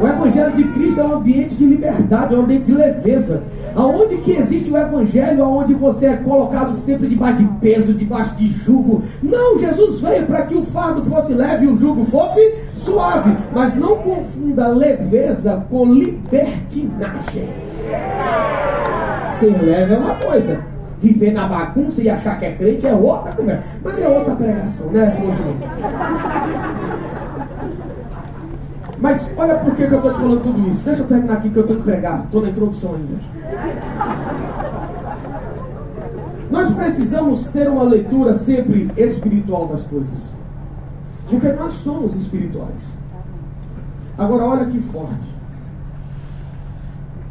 O 0.00 0.06
Evangelho 0.06 0.52
de 0.52 0.64
Cristo 0.64 1.00
é 1.00 1.04
um 1.04 1.14
ambiente 1.14 1.54
de 1.54 1.66
liberdade, 1.66 2.34
é 2.34 2.36
um 2.36 2.42
ambiente 2.42 2.64
de 2.64 2.74
leveza. 2.74 3.42
Aonde 3.76 4.16
que 4.18 4.32
existe 4.32 4.70
o 4.70 4.76
Evangelho, 4.76 5.44
aonde 5.44 5.74
você 5.74 6.06
é 6.06 6.16
colocado 6.16 6.74
sempre 6.74 7.06
debaixo 7.06 7.38
de 7.38 7.48
peso, 7.60 7.94
debaixo 7.94 8.34
de 8.34 8.48
jugo. 8.48 9.02
Não, 9.22 9.58
Jesus 9.58 10.00
veio 10.00 10.26
para 10.26 10.42
que 10.42 10.54
o 10.54 10.62
fardo 10.62 11.04
fosse 11.04 11.32
leve 11.32 11.66
e 11.66 11.68
o 11.68 11.76
jugo 11.76 12.04
fosse 12.04 12.54
suave. 12.74 13.36
Mas 13.52 13.74
não 13.76 13.96
confunda 13.98 14.68
leveza 14.68 15.64
com 15.70 15.86
libertinagem. 15.86 17.48
Ser 19.38 19.62
leve 19.62 19.94
é 19.94 19.98
uma 19.98 20.16
coisa. 20.16 20.60
Viver 21.00 21.32
na 21.32 21.46
bagunça 21.46 22.02
e 22.02 22.08
achar 22.08 22.38
que 22.38 22.46
é 22.46 22.52
crente 22.52 22.86
é 22.86 22.94
outra 22.94 23.32
conversa. 23.32 23.64
Mas 23.82 23.98
é 23.98 24.08
outra 24.08 24.34
pregação, 24.34 24.86
né? 24.90 25.06
Hoje 25.06 25.42
não. 25.42 27.03
Mas 29.04 29.30
olha 29.36 29.58
por 29.58 29.76
que, 29.76 29.86
que 29.86 29.92
eu 29.92 29.98
estou 29.98 30.12
te 30.12 30.18
falando 30.18 30.42
tudo 30.42 30.66
isso. 30.66 30.82
Deixa 30.82 31.02
eu 31.02 31.06
terminar 31.06 31.34
aqui 31.34 31.50
que 31.50 31.58
eu 31.58 31.66
tenho 31.66 31.78
que 31.78 31.84
pregar. 31.84 32.24
Estou 32.24 32.40
na 32.40 32.48
introdução 32.48 32.94
ainda. 32.94 33.20
Nós 36.50 36.70
precisamos 36.70 37.46
ter 37.48 37.68
uma 37.68 37.82
leitura 37.82 38.32
sempre 38.32 38.90
espiritual 38.96 39.68
das 39.68 39.82
coisas. 39.82 40.32
Porque 41.28 41.52
nós 41.52 41.74
somos 41.74 42.16
espirituais. 42.16 42.82
Agora 44.16 44.44
olha 44.44 44.64
que 44.64 44.80
forte. 44.80 45.34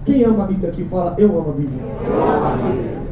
Quem 0.06 0.24
ama 0.26 0.44
a 0.44 0.48
Bíblia 0.48 0.70
aqui 0.70 0.84
fala, 0.84 1.16
eu 1.18 1.40
amo 1.40 1.50
a 1.50 1.54
Bíblia. 1.54 1.82
Eu 2.06 2.24
amo 2.24 2.46
a 2.46 2.56
Bíblia. 2.56 3.04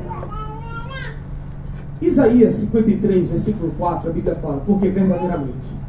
Isaías 2.00 2.54
53, 2.54 3.28
versículo 3.28 3.72
4, 3.72 4.08
a 4.08 4.14
Bíblia 4.14 4.36
fala, 4.36 4.62
porque 4.68 4.88
verdadeiramente 4.88 5.81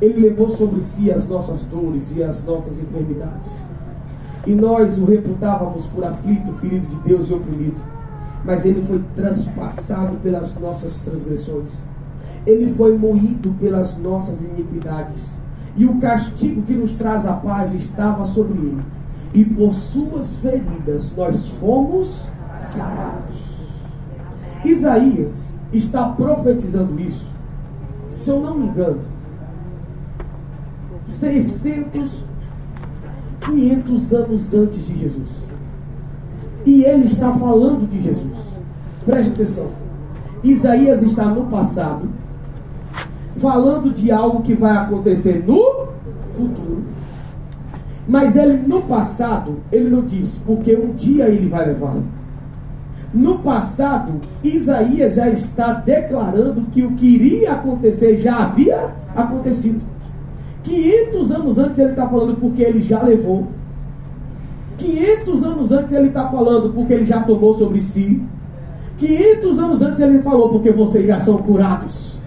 ele 0.00 0.20
levou 0.20 0.48
sobre 0.48 0.80
si 0.80 1.10
as 1.10 1.28
nossas 1.28 1.62
dores 1.64 2.12
e 2.16 2.22
as 2.22 2.42
nossas 2.42 2.80
enfermidades. 2.80 3.52
E 4.46 4.54
nós 4.54 4.96
o 4.98 5.04
reputávamos 5.04 5.86
por 5.86 6.04
aflito, 6.04 6.52
ferido 6.54 6.86
de 6.86 6.96
Deus 7.08 7.28
e 7.28 7.34
oprimido. 7.34 7.80
Mas 8.44 8.64
ele 8.64 8.82
foi 8.82 9.02
transpassado 9.14 10.16
pelas 10.18 10.58
nossas 10.58 11.00
transgressões. 11.00 11.70
Ele 12.46 12.72
foi 12.72 12.96
moído 12.96 13.50
pelas 13.60 13.98
nossas 13.98 14.40
iniquidades. 14.40 15.34
E 15.76 15.84
o 15.84 15.98
castigo 15.98 16.62
que 16.62 16.72
nos 16.72 16.92
traz 16.92 17.26
a 17.26 17.34
paz 17.34 17.74
estava 17.74 18.24
sobre 18.24 18.58
ele. 18.58 18.82
E 19.34 19.44
por 19.44 19.74
suas 19.74 20.36
feridas 20.38 21.12
nós 21.14 21.50
fomos 21.50 22.28
sarados. 22.54 23.50
Isaías 24.64 25.54
está 25.72 26.08
profetizando 26.08 26.98
isso. 26.98 27.28
Se 28.06 28.30
eu 28.30 28.40
não 28.40 28.56
me 28.56 28.66
engano, 28.66 29.09
600, 31.04 32.24
500 33.40 34.12
anos 34.12 34.54
antes 34.54 34.86
de 34.86 34.98
Jesus. 34.98 35.28
E 36.64 36.84
ele 36.84 37.06
está 37.06 37.32
falando 37.32 37.88
de 37.88 38.00
Jesus. 38.00 38.38
Preste 39.04 39.32
atenção. 39.32 39.68
Isaías 40.42 41.02
está 41.02 41.26
no 41.26 41.46
passado, 41.46 42.08
falando 43.36 43.92
de 43.92 44.10
algo 44.10 44.42
que 44.42 44.54
vai 44.54 44.76
acontecer 44.76 45.44
no 45.46 45.88
futuro. 46.32 46.84
Mas 48.08 48.36
ele 48.36 48.56
no 48.66 48.82
passado, 48.82 49.58
ele 49.70 49.88
não 49.90 50.02
diz, 50.02 50.40
porque 50.44 50.74
um 50.74 50.92
dia 50.92 51.28
ele 51.28 51.48
vai 51.48 51.66
levar. 51.66 51.96
No 53.12 53.38
passado, 53.40 54.20
Isaías 54.42 55.14
já 55.14 55.28
está 55.28 55.74
declarando 55.74 56.62
que 56.70 56.82
o 56.82 56.92
que 56.92 57.06
iria 57.06 57.52
acontecer 57.52 58.18
já 58.18 58.44
havia 58.44 58.94
acontecido. 59.14 59.80
500 60.62 61.32
anos 61.32 61.58
antes 61.58 61.78
ele 61.78 61.90
está 61.90 62.08
falando 62.08 62.36
porque 62.36 62.62
ele 62.62 62.82
já 62.82 63.02
levou. 63.02 63.48
500 64.76 65.42
anos 65.42 65.72
antes 65.72 65.92
ele 65.92 66.08
está 66.08 66.28
falando 66.28 66.72
porque 66.72 66.92
ele 66.92 67.06
já 67.06 67.22
tomou 67.22 67.54
sobre 67.54 67.80
si. 67.80 68.22
500 68.98 69.58
anos 69.58 69.82
antes 69.82 70.00
ele 70.00 70.20
falou 70.20 70.50
porque 70.50 70.70
vocês 70.70 71.06
já 71.06 71.18
são 71.18 71.38
curados. 71.38 72.18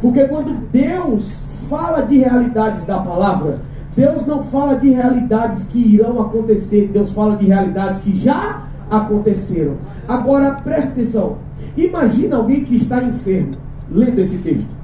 Porque 0.00 0.26
quando 0.28 0.54
Deus 0.70 1.32
fala 1.68 2.02
de 2.02 2.18
realidades 2.18 2.84
da 2.84 2.98
palavra, 3.00 3.60
Deus 3.96 4.26
não 4.26 4.42
fala 4.42 4.76
de 4.76 4.90
realidades 4.90 5.64
que 5.64 5.78
irão 5.78 6.20
acontecer, 6.20 6.88
Deus 6.92 7.10
fala 7.10 7.36
de 7.36 7.46
realidades 7.46 8.00
que 8.00 8.16
já 8.16 8.64
aconteceram. 8.90 9.76
Agora 10.06 10.52
preste 10.52 10.92
atenção. 10.92 11.38
Imagina 11.76 12.36
alguém 12.36 12.62
que 12.62 12.76
está 12.76 13.02
enfermo 13.02 13.52
lendo 13.90 14.18
esse 14.18 14.38
texto. 14.38 14.77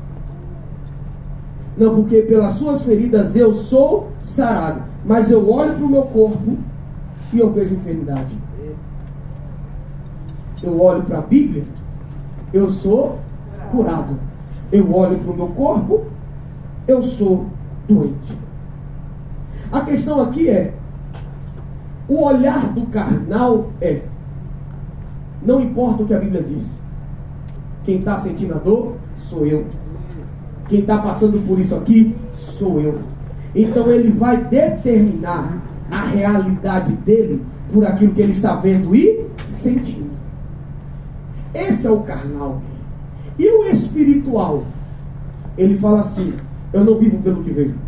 Não, 1.76 1.94
porque 1.94 2.22
pelas 2.22 2.52
suas 2.52 2.82
feridas 2.82 3.34
eu 3.34 3.52
sou 3.52 4.08
sarado. 4.22 4.82
Mas 5.04 5.30
eu 5.30 5.50
olho 5.50 5.74
para 5.74 5.84
o 5.84 5.88
meu 5.88 6.02
corpo 6.02 6.56
e 7.32 7.38
eu 7.38 7.50
vejo 7.50 7.74
enfermidade. 7.74 8.36
Eu 10.62 10.80
olho 10.80 11.02
para 11.02 11.18
a 11.18 11.22
Bíblia, 11.22 11.64
eu 12.52 12.68
sou 12.68 13.18
curado. 13.70 14.18
Eu 14.72 14.92
olho 14.94 15.18
para 15.18 15.32
o 15.32 15.36
meu 15.36 15.48
corpo, 15.48 16.04
eu 16.86 17.02
sou 17.02 17.46
doente. 17.86 18.38
A 19.70 19.80
questão 19.82 20.22
aqui 20.22 20.48
é: 20.48 20.72
o 22.08 22.22
olhar 22.22 22.72
do 22.72 22.86
carnal 22.86 23.70
é, 23.80 24.02
não 25.42 25.60
importa 25.60 26.02
o 26.02 26.06
que 26.06 26.14
a 26.14 26.18
Bíblia 26.18 26.42
diz, 26.42 26.66
quem 27.84 27.98
está 27.98 28.16
sentindo 28.16 28.54
a 28.54 28.58
dor 28.58 28.94
sou 29.16 29.44
eu. 29.46 29.66
Quem 30.68 30.80
está 30.80 30.98
passando 30.98 31.44
por 31.46 31.58
isso 31.58 31.74
aqui 31.74 32.14
sou 32.32 32.80
eu. 32.80 32.98
Então 33.54 33.90
ele 33.90 34.10
vai 34.10 34.42
determinar 34.44 35.62
a 35.90 36.02
realidade 36.02 36.92
dele 36.92 37.42
por 37.72 37.86
aquilo 37.86 38.12
que 38.12 38.22
ele 38.22 38.32
está 38.32 38.54
vendo 38.54 38.94
e 38.94 39.26
sentindo. 39.46 40.10
Esse 41.52 41.86
é 41.86 41.90
o 41.90 42.00
carnal. 42.00 42.62
E 43.38 43.48
o 43.48 43.64
espiritual? 43.64 44.64
Ele 45.56 45.76
fala 45.76 46.00
assim: 46.00 46.34
Eu 46.72 46.84
não 46.84 46.96
vivo 46.96 47.18
pelo 47.18 47.42
que 47.42 47.50
vejo 47.50 47.83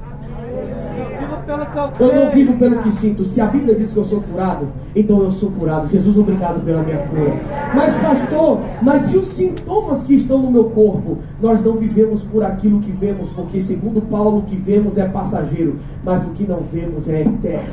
eu 2.00 2.14
não 2.14 2.30
vivo 2.30 2.54
pelo 2.54 2.78
que 2.78 2.90
sinto. 2.90 3.24
Se 3.24 3.40
a 3.40 3.46
Bíblia 3.46 3.74
diz 3.74 3.92
que 3.92 3.98
eu 3.98 4.04
sou 4.04 4.20
curado, 4.20 4.68
então 4.94 5.20
eu 5.22 5.30
sou 5.30 5.50
curado. 5.50 5.88
Jesus, 5.88 6.16
obrigado 6.16 6.64
pela 6.64 6.82
minha 6.82 6.98
cura. 6.98 7.36
Mas, 7.74 7.94
pastor, 7.96 8.60
mas 8.82 9.02
se 9.02 9.16
os 9.16 9.26
sintomas 9.28 10.02
que 10.04 10.14
estão 10.14 10.38
no 10.38 10.50
meu 10.50 10.64
corpo, 10.70 11.18
nós 11.40 11.62
não 11.62 11.74
vivemos 11.74 12.22
por 12.22 12.42
aquilo 12.42 12.80
que 12.80 12.92
vemos, 12.92 13.30
porque 13.32 13.60
segundo 13.60 14.00
Paulo, 14.00 14.38
o 14.38 14.42
que 14.42 14.56
vemos 14.56 14.98
é 14.98 15.06
passageiro, 15.06 15.78
mas 16.02 16.24
o 16.24 16.30
que 16.30 16.46
não 16.46 16.60
vemos 16.60 17.08
é 17.08 17.22
eterno. 17.22 17.66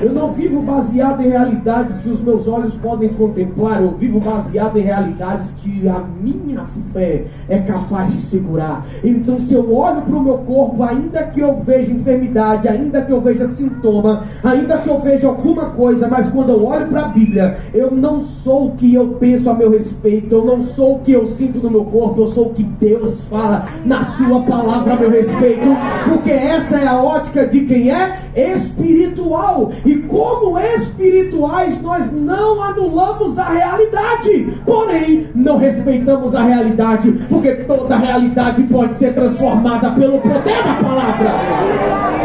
Eu 0.00 0.12
não 0.12 0.32
vivo 0.32 0.60
baseado 0.62 1.22
em 1.22 1.28
realidades 1.28 2.00
que 2.00 2.08
os 2.08 2.20
meus 2.20 2.48
olhos 2.48 2.74
podem 2.74 3.10
contemplar, 3.10 3.82
eu 3.82 3.92
vivo 3.92 4.20
baseado 4.20 4.78
em 4.78 4.82
realidades 4.82 5.52
que 5.52 5.88
a 5.88 6.02
minha 6.20 6.64
fé 6.92 7.24
é 7.48 7.58
capaz 7.60 8.12
de 8.12 8.20
segurar. 8.20 8.84
Então, 9.04 9.38
se 9.38 9.54
eu 9.54 9.72
olho 9.74 10.02
para 10.02 10.16
o 10.16 10.22
meu 10.22 10.38
corpo, 10.38 10.82
ainda 10.82 11.22
que 11.24 11.40
eu 11.40 11.56
veja 11.56 11.92
enfermidade, 11.92 12.68
ainda 12.72 13.02
que 13.02 13.12
eu 13.12 13.20
veja 13.20 13.46
sintoma, 13.46 14.24
ainda 14.42 14.78
que 14.78 14.88
eu 14.88 14.98
veja 15.00 15.28
alguma 15.28 15.70
coisa, 15.70 16.08
mas 16.08 16.28
quando 16.28 16.50
eu 16.50 16.64
olho 16.64 16.88
para 16.88 17.02
a 17.02 17.08
Bíblia, 17.08 17.56
eu 17.72 17.90
não 17.90 18.20
sou 18.20 18.68
o 18.68 18.72
que 18.72 18.94
eu 18.94 19.08
penso 19.20 19.50
a 19.50 19.54
meu 19.54 19.70
respeito, 19.70 20.34
eu 20.34 20.44
não 20.44 20.60
sou 20.60 20.96
o 20.96 20.98
que 21.00 21.12
eu 21.12 21.26
sinto 21.26 21.58
no 21.58 21.70
meu 21.70 21.84
corpo, 21.84 22.22
eu 22.22 22.28
sou 22.28 22.46
o 22.46 22.54
que 22.54 22.62
Deus 22.62 23.24
fala 23.24 23.66
na 23.84 24.02
Sua 24.02 24.42
palavra 24.42 24.94
a 24.94 24.96
meu 24.96 25.10
respeito, 25.10 25.66
porque 26.08 26.30
essa 26.30 26.78
é 26.78 26.86
a 26.86 27.00
ótica 27.00 27.46
de 27.46 27.60
quem 27.60 27.90
é 27.90 28.18
espiritual, 28.34 29.70
e 29.84 29.96
como 29.96 30.58
espirituais, 30.58 31.80
nós 31.82 32.10
não 32.12 32.62
anulamos 32.62 33.38
a 33.38 33.48
realidade, 33.50 34.60
porém, 34.64 35.28
não 35.34 35.58
respeitamos 35.58 36.34
a 36.34 36.42
realidade, 36.42 37.12
porque 37.28 37.54
toda 37.54 37.96
realidade 37.96 38.62
pode 38.64 38.94
ser 38.94 39.14
transformada 39.14 39.90
pelo 39.92 40.18
poder 40.18 40.62
da 40.62 40.74
palavra. 40.80 42.21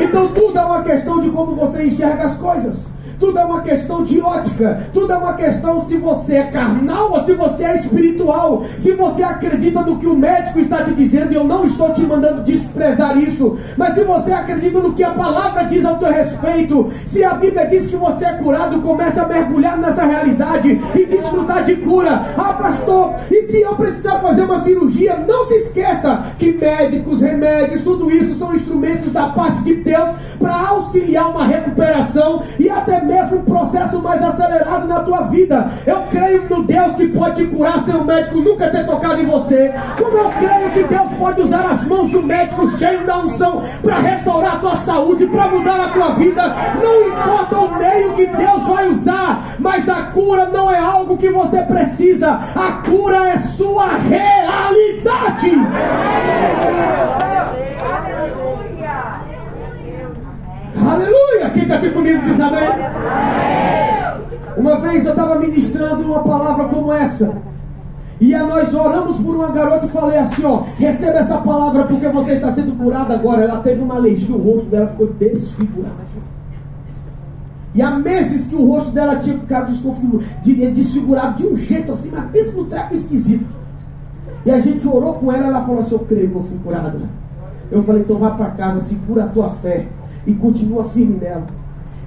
Então 0.00 0.28
tudo 0.28 0.58
é 0.58 0.64
uma 0.64 0.82
questão 0.82 1.20
de 1.20 1.28
como 1.30 1.56
você 1.56 1.86
enxerga 1.86 2.24
as 2.24 2.36
coisas. 2.36 2.86
Tudo 3.18 3.38
é 3.38 3.44
uma 3.44 3.62
questão 3.62 4.04
de 4.04 4.20
ótica. 4.20 4.88
Tudo 4.92 5.12
é 5.12 5.16
uma 5.16 5.34
questão 5.34 5.80
se 5.84 5.96
você 5.96 6.36
é 6.36 6.44
carnal 6.44 7.12
ou 7.12 7.24
se 7.24 7.34
você 7.34 7.64
é 7.64 7.76
espiritual. 7.76 8.64
Se 8.78 8.92
você 8.92 9.22
acredita 9.22 9.82
no 9.82 9.98
que 9.98 10.06
o 10.06 10.16
médico 10.16 10.60
está 10.60 10.84
te 10.84 10.92
dizendo, 10.92 11.32
e 11.32 11.36
eu 11.36 11.44
não 11.44 11.64
estou 11.64 11.92
te 11.92 12.02
mandando 12.02 12.42
desprezar 12.42 13.18
isso. 13.18 13.58
Mas 13.76 13.94
se 13.94 14.04
você 14.04 14.32
acredita 14.32 14.80
no 14.80 14.92
que 14.92 15.02
a 15.02 15.10
palavra 15.10 15.64
diz 15.64 15.84
ao 15.84 15.98
teu 15.98 16.12
respeito, 16.12 16.90
se 17.06 17.24
a 17.24 17.34
Bíblia 17.34 17.66
diz 17.66 17.86
que 17.88 17.96
você 17.96 18.24
é 18.24 18.32
curado, 18.34 18.80
comece 18.80 19.18
a 19.18 19.26
mergulhar 19.26 19.76
nessa 19.78 20.04
realidade 20.04 20.80
e 20.94 21.06
desfrutar 21.06 21.64
de 21.64 21.76
cura. 21.76 22.24
Ah, 22.36 22.54
pastor, 22.54 23.14
e 23.30 23.42
se 23.48 23.60
eu 23.60 23.74
precisar 23.74 24.20
fazer 24.20 24.42
uma 24.42 24.60
cirurgia, 24.60 25.16
não 25.26 25.44
se 25.44 25.54
esqueça 25.54 26.24
que 26.38 26.52
médicos, 26.52 27.20
remédios, 27.20 27.82
tudo 27.82 28.10
isso 28.10 28.34
são 28.34 28.54
instrumentos 28.54 29.12
da 29.12 29.30
parte 29.30 29.62
de 29.62 29.74
Deus 29.74 30.10
para 30.38 30.68
auxiliar 30.68 31.30
uma 31.30 31.46
recuperação 31.46 32.42
e 32.58 32.70
até 32.70 33.02
mesmo 33.08 33.38
um 33.38 33.44
processo 33.44 34.00
mais 34.02 34.22
acelerado 34.22 34.86
na 34.86 35.00
tua 35.00 35.22
vida. 35.22 35.68
Eu 35.86 36.02
creio 36.10 36.46
no 36.48 36.62
Deus 36.62 36.92
que 36.92 37.08
pode 37.08 37.42
te 37.42 37.46
curar 37.46 37.80
sem 37.80 37.94
o 37.94 38.04
médico 38.04 38.40
nunca 38.40 38.68
ter 38.68 38.84
tocado 38.84 39.20
em 39.20 39.26
você. 39.26 39.72
Como 39.96 40.16
eu 40.16 40.30
creio 40.30 40.70
que 40.70 40.84
Deus 40.84 41.12
pode 41.18 41.40
usar 41.40 41.66
as 41.66 41.84
mãos 41.84 42.14
um 42.14 42.22
médico 42.22 42.70
cheio 42.78 43.04
da 43.06 43.18
unção 43.18 43.62
para 43.82 43.96
restaurar 43.96 44.56
a 44.56 44.58
tua 44.58 44.76
saúde, 44.76 45.26
para 45.26 45.48
mudar 45.48 45.80
a 45.80 45.88
tua 45.88 46.14
vida. 46.14 46.54
Não 46.82 47.08
importa 47.08 47.56
o 47.56 47.78
meio 47.78 48.12
que 48.12 48.26
Deus 48.26 48.66
vai 48.66 48.88
usar, 48.88 49.56
mas 49.58 49.88
a 49.88 50.02
cura 50.02 50.46
não 50.46 50.70
é 50.70 50.78
algo 50.78 51.16
que 51.16 51.30
você 51.30 51.62
precisa. 51.62 52.38
A 52.54 52.82
cura 52.88 53.28
é 53.28 53.38
sua 53.38 53.88
realidade. 53.88 55.52
Aleluia! 60.88 61.50
Quem 61.52 61.64
está 61.64 61.74
aqui 61.74 61.90
comigo 61.90 62.22
diz 62.22 62.40
amém. 62.40 62.62
Uma 64.56 64.78
vez 64.78 65.04
eu 65.04 65.10
estava 65.10 65.38
ministrando 65.38 66.02
uma 66.02 66.22
palavra 66.22 66.64
como 66.64 66.90
essa. 66.90 67.36
E 68.18 68.34
a 68.34 68.42
nós 68.42 68.72
oramos 68.72 69.18
por 69.18 69.36
uma 69.36 69.52
garota 69.52 69.84
e 69.84 69.90
falei 69.90 70.18
assim: 70.18 70.44
ó, 70.46 70.62
receba 70.78 71.18
essa 71.18 71.36
palavra 71.38 71.84
porque 71.84 72.08
você 72.08 72.32
está 72.32 72.50
sendo 72.50 72.74
curada 72.74 73.12
agora. 73.14 73.42
Ela 73.42 73.60
teve 73.60 73.82
uma 73.82 73.96
alergia, 73.96 74.34
o 74.34 74.42
rosto 74.42 74.70
dela 74.70 74.88
ficou 74.88 75.08
desfigurado. 75.08 76.08
E 77.74 77.82
há 77.82 77.90
meses 77.90 78.46
que 78.46 78.56
o 78.56 78.66
rosto 78.66 78.90
dela 78.90 79.16
tinha 79.16 79.36
ficado 79.38 79.70
desfigurado 80.72 81.36
de 81.36 81.46
um 81.46 81.54
jeito 81.54 81.92
assim, 81.92 82.10
mas 82.10 82.30
pensa 82.30 82.56
no 82.56 82.64
treco 82.64 82.94
esquisito. 82.94 83.46
E 84.46 84.50
a 84.50 84.58
gente 84.58 84.88
orou 84.88 85.14
com 85.14 85.30
ela, 85.30 85.48
ela 85.48 85.60
falou 85.66 85.80
assim: 85.80 85.94
Eu 85.94 86.00
creio 86.00 86.30
que 86.30 86.36
eu 86.36 86.42
fui 86.42 86.58
curada. 86.64 86.98
Eu 87.70 87.82
falei: 87.82 88.00
Então 88.00 88.16
vá 88.16 88.30
para 88.30 88.52
casa, 88.52 88.80
segura 88.80 89.24
a 89.24 89.28
tua 89.28 89.50
fé 89.50 89.86
e 90.28 90.34
continua 90.34 90.84
firme 90.84 91.16
nela. 91.16 91.46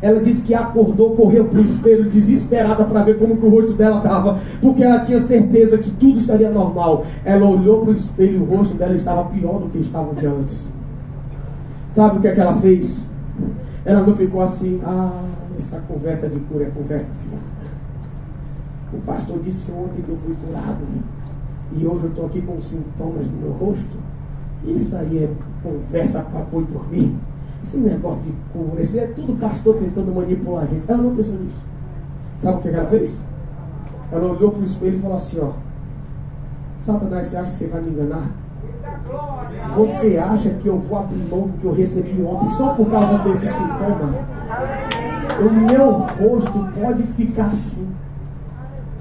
Ela 0.02 0.20
disse 0.20 0.44
que 0.44 0.54
acordou, 0.54 1.16
correu 1.16 1.46
para 1.46 1.60
o 1.60 1.64
espelho, 1.64 2.10
desesperada 2.10 2.86
para 2.86 3.04
ver 3.04 3.20
como 3.20 3.38
que 3.38 3.46
o 3.46 3.50
rosto 3.50 3.74
dela 3.74 3.98
estava, 3.98 4.40
porque 4.60 4.84
ela 4.84 5.00
tinha 5.00 5.20
certeza 5.20 5.78
que 5.78 5.92
tudo 5.92 6.20
estaria 6.20 6.50
normal. 6.50 7.06
Ela 7.26 7.48
olhou 7.48 7.82
para 7.82 7.90
o 7.90 7.94
espelho 7.94 8.36
e 8.36 8.42
o 8.42 8.46
rosto 8.46 8.76
dela 8.76 8.96
estava 8.96 9.26
pior 9.26 9.60
do 9.60 9.70
que 9.70 9.80
estava 9.80 10.14
de 10.16 10.26
antes. 10.26 10.68
Sabe 11.92 12.18
o 12.18 12.22
que 12.22 12.28
é 12.28 12.34
que 12.34 12.40
ela 12.40 12.56
fez? 12.56 13.06
Ela 13.86 14.02
não 14.02 14.16
ficou 14.16 14.42
assim, 14.42 14.80
ah, 14.84 15.24
essa 15.58 15.80
conversa 15.88 16.28
de 16.30 16.40
cura 16.42 16.66
é 16.66 16.70
conversa 16.70 17.12
fiada. 17.24 17.44
O 18.94 18.98
pastor 19.02 19.40
disse 19.44 19.72
ontem 19.72 20.02
que 20.02 20.10
eu 20.10 20.18
fui 20.18 20.36
curado 20.46 20.84
e 21.74 21.86
hoje 21.86 22.04
eu 22.04 22.10
estou 22.10 22.26
aqui 22.26 22.42
com 22.42 22.60
sintomas 22.60 23.30
no 23.30 23.38
meu 23.38 23.52
rosto. 23.52 23.98
Isso 24.66 24.96
aí 24.96 25.24
é 25.24 25.30
conversa 25.64 26.22
para 26.22 26.42
boi 26.42 26.66
dormir. 26.66 27.16
Esse 27.64 27.78
negócio 27.78 28.24
de 28.24 28.34
cura, 28.52 28.82
esse 28.82 29.00
é 29.00 29.08
tudo 29.08 29.40
pastor 29.40 29.78
tentando 29.78 30.14
manipular 30.14 30.64
a 30.64 30.68
gente. 30.68 30.84
Ela 30.88 31.02
não 31.02 31.16
pensou 31.16 31.36
nisso. 31.36 31.56
Sabe 32.40 32.58
o 32.58 32.62
que 32.62 32.68
ela 32.70 32.88
fez? 32.88 33.20
Ela 34.12 34.32
olhou 34.32 34.52
para 34.52 34.62
o 34.62 34.64
espelho 34.64 34.98
e 34.98 35.00
falou 35.00 35.18
assim: 35.18 35.40
ó, 35.40 35.52
Satanás, 36.80 37.28
você 37.28 37.38
acha 37.38 37.52
que 37.52 37.56
você 37.56 37.68
vai 37.68 37.82
me 37.82 37.92
enganar? 37.92 38.32
Você 39.76 40.18
acha 40.18 40.50
que 40.50 40.68
eu 40.68 40.80
vou 40.80 40.98
abrir 40.98 41.24
mão 41.30 41.48
do 41.48 41.58
que 41.60 41.66
eu 41.66 41.74
recebi 41.74 42.22
ontem 42.24 42.50
só 42.50 42.74
por 42.74 42.90
causa 42.90 43.20
desse 43.20 43.48
sintoma? 43.48 44.10
O 45.40 45.50
meu 45.50 45.92
rosto 45.92 46.68
pode 46.80 47.04
ficar 47.04 47.48
assim 47.48 47.88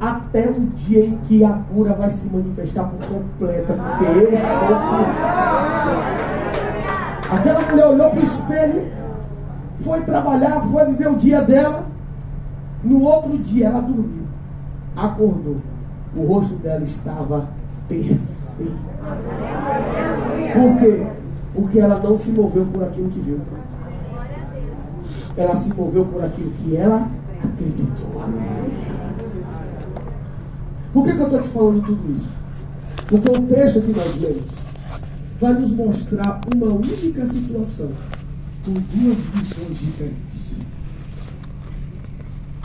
até 0.01 0.49
o 0.49 0.61
dia 0.61 1.05
em 1.05 1.19
que 1.19 1.45
a 1.45 1.53
cura 1.73 1.93
vai 1.93 2.09
se 2.09 2.31
manifestar 2.31 2.85
por 2.85 3.07
completa, 3.07 3.75
porque 3.75 4.05
eu 4.05 4.31
sou 4.39 4.69
curado. 4.69 6.40
Aquela 7.31 7.61
mulher 7.63 7.87
olhou 7.87 8.11
para 8.11 8.19
o 8.19 8.23
espelho, 8.25 8.89
foi 9.77 10.01
trabalhar, 10.01 10.63
foi 10.63 10.87
viver 10.87 11.09
o 11.09 11.17
dia 11.17 11.41
dela. 11.43 11.87
No 12.83 13.03
outro 13.03 13.39
dia 13.39 13.67
ela 13.67 13.81
dormiu, 13.81 14.25
acordou. 14.97 15.57
O 16.17 16.27
rosto 16.27 16.55
dela 16.57 16.83
estava 16.83 17.49
perfeito. 17.87 18.21
Por 20.53 20.79
quê? 20.81 21.07
Porque 21.55 21.79
ela 21.79 22.01
não 22.01 22.17
se 22.17 22.33
moveu 22.33 22.67
por 22.67 22.83
aquilo 22.83 23.09
que 23.11 23.21
viu. 23.21 23.41
Ela 25.37 25.55
se 25.55 25.73
moveu 25.73 26.05
por 26.07 26.25
aquilo 26.25 26.51
que 26.51 26.77
ela 26.77 27.09
acreditou. 27.45 28.09
Por 30.93 31.05
que, 31.05 31.13
que 31.13 31.21
eu 31.21 31.25
estou 31.25 31.41
te 31.41 31.49
falando 31.49 31.83
tudo 31.83 32.17
isso? 32.17 32.29
Porque 33.07 33.31
o 33.31 33.43
texto 33.43 33.81
que 33.83 33.93
nós 33.93 34.21
lemos 34.21 34.60
vai 35.41 35.55
nos 35.55 35.75
mostrar 35.75 36.41
uma 36.55 36.67
única 36.67 37.25
situação 37.25 37.91
com 38.65 38.73
duas 38.73 39.19
visões 39.27 39.79
diferentes. 39.79 40.53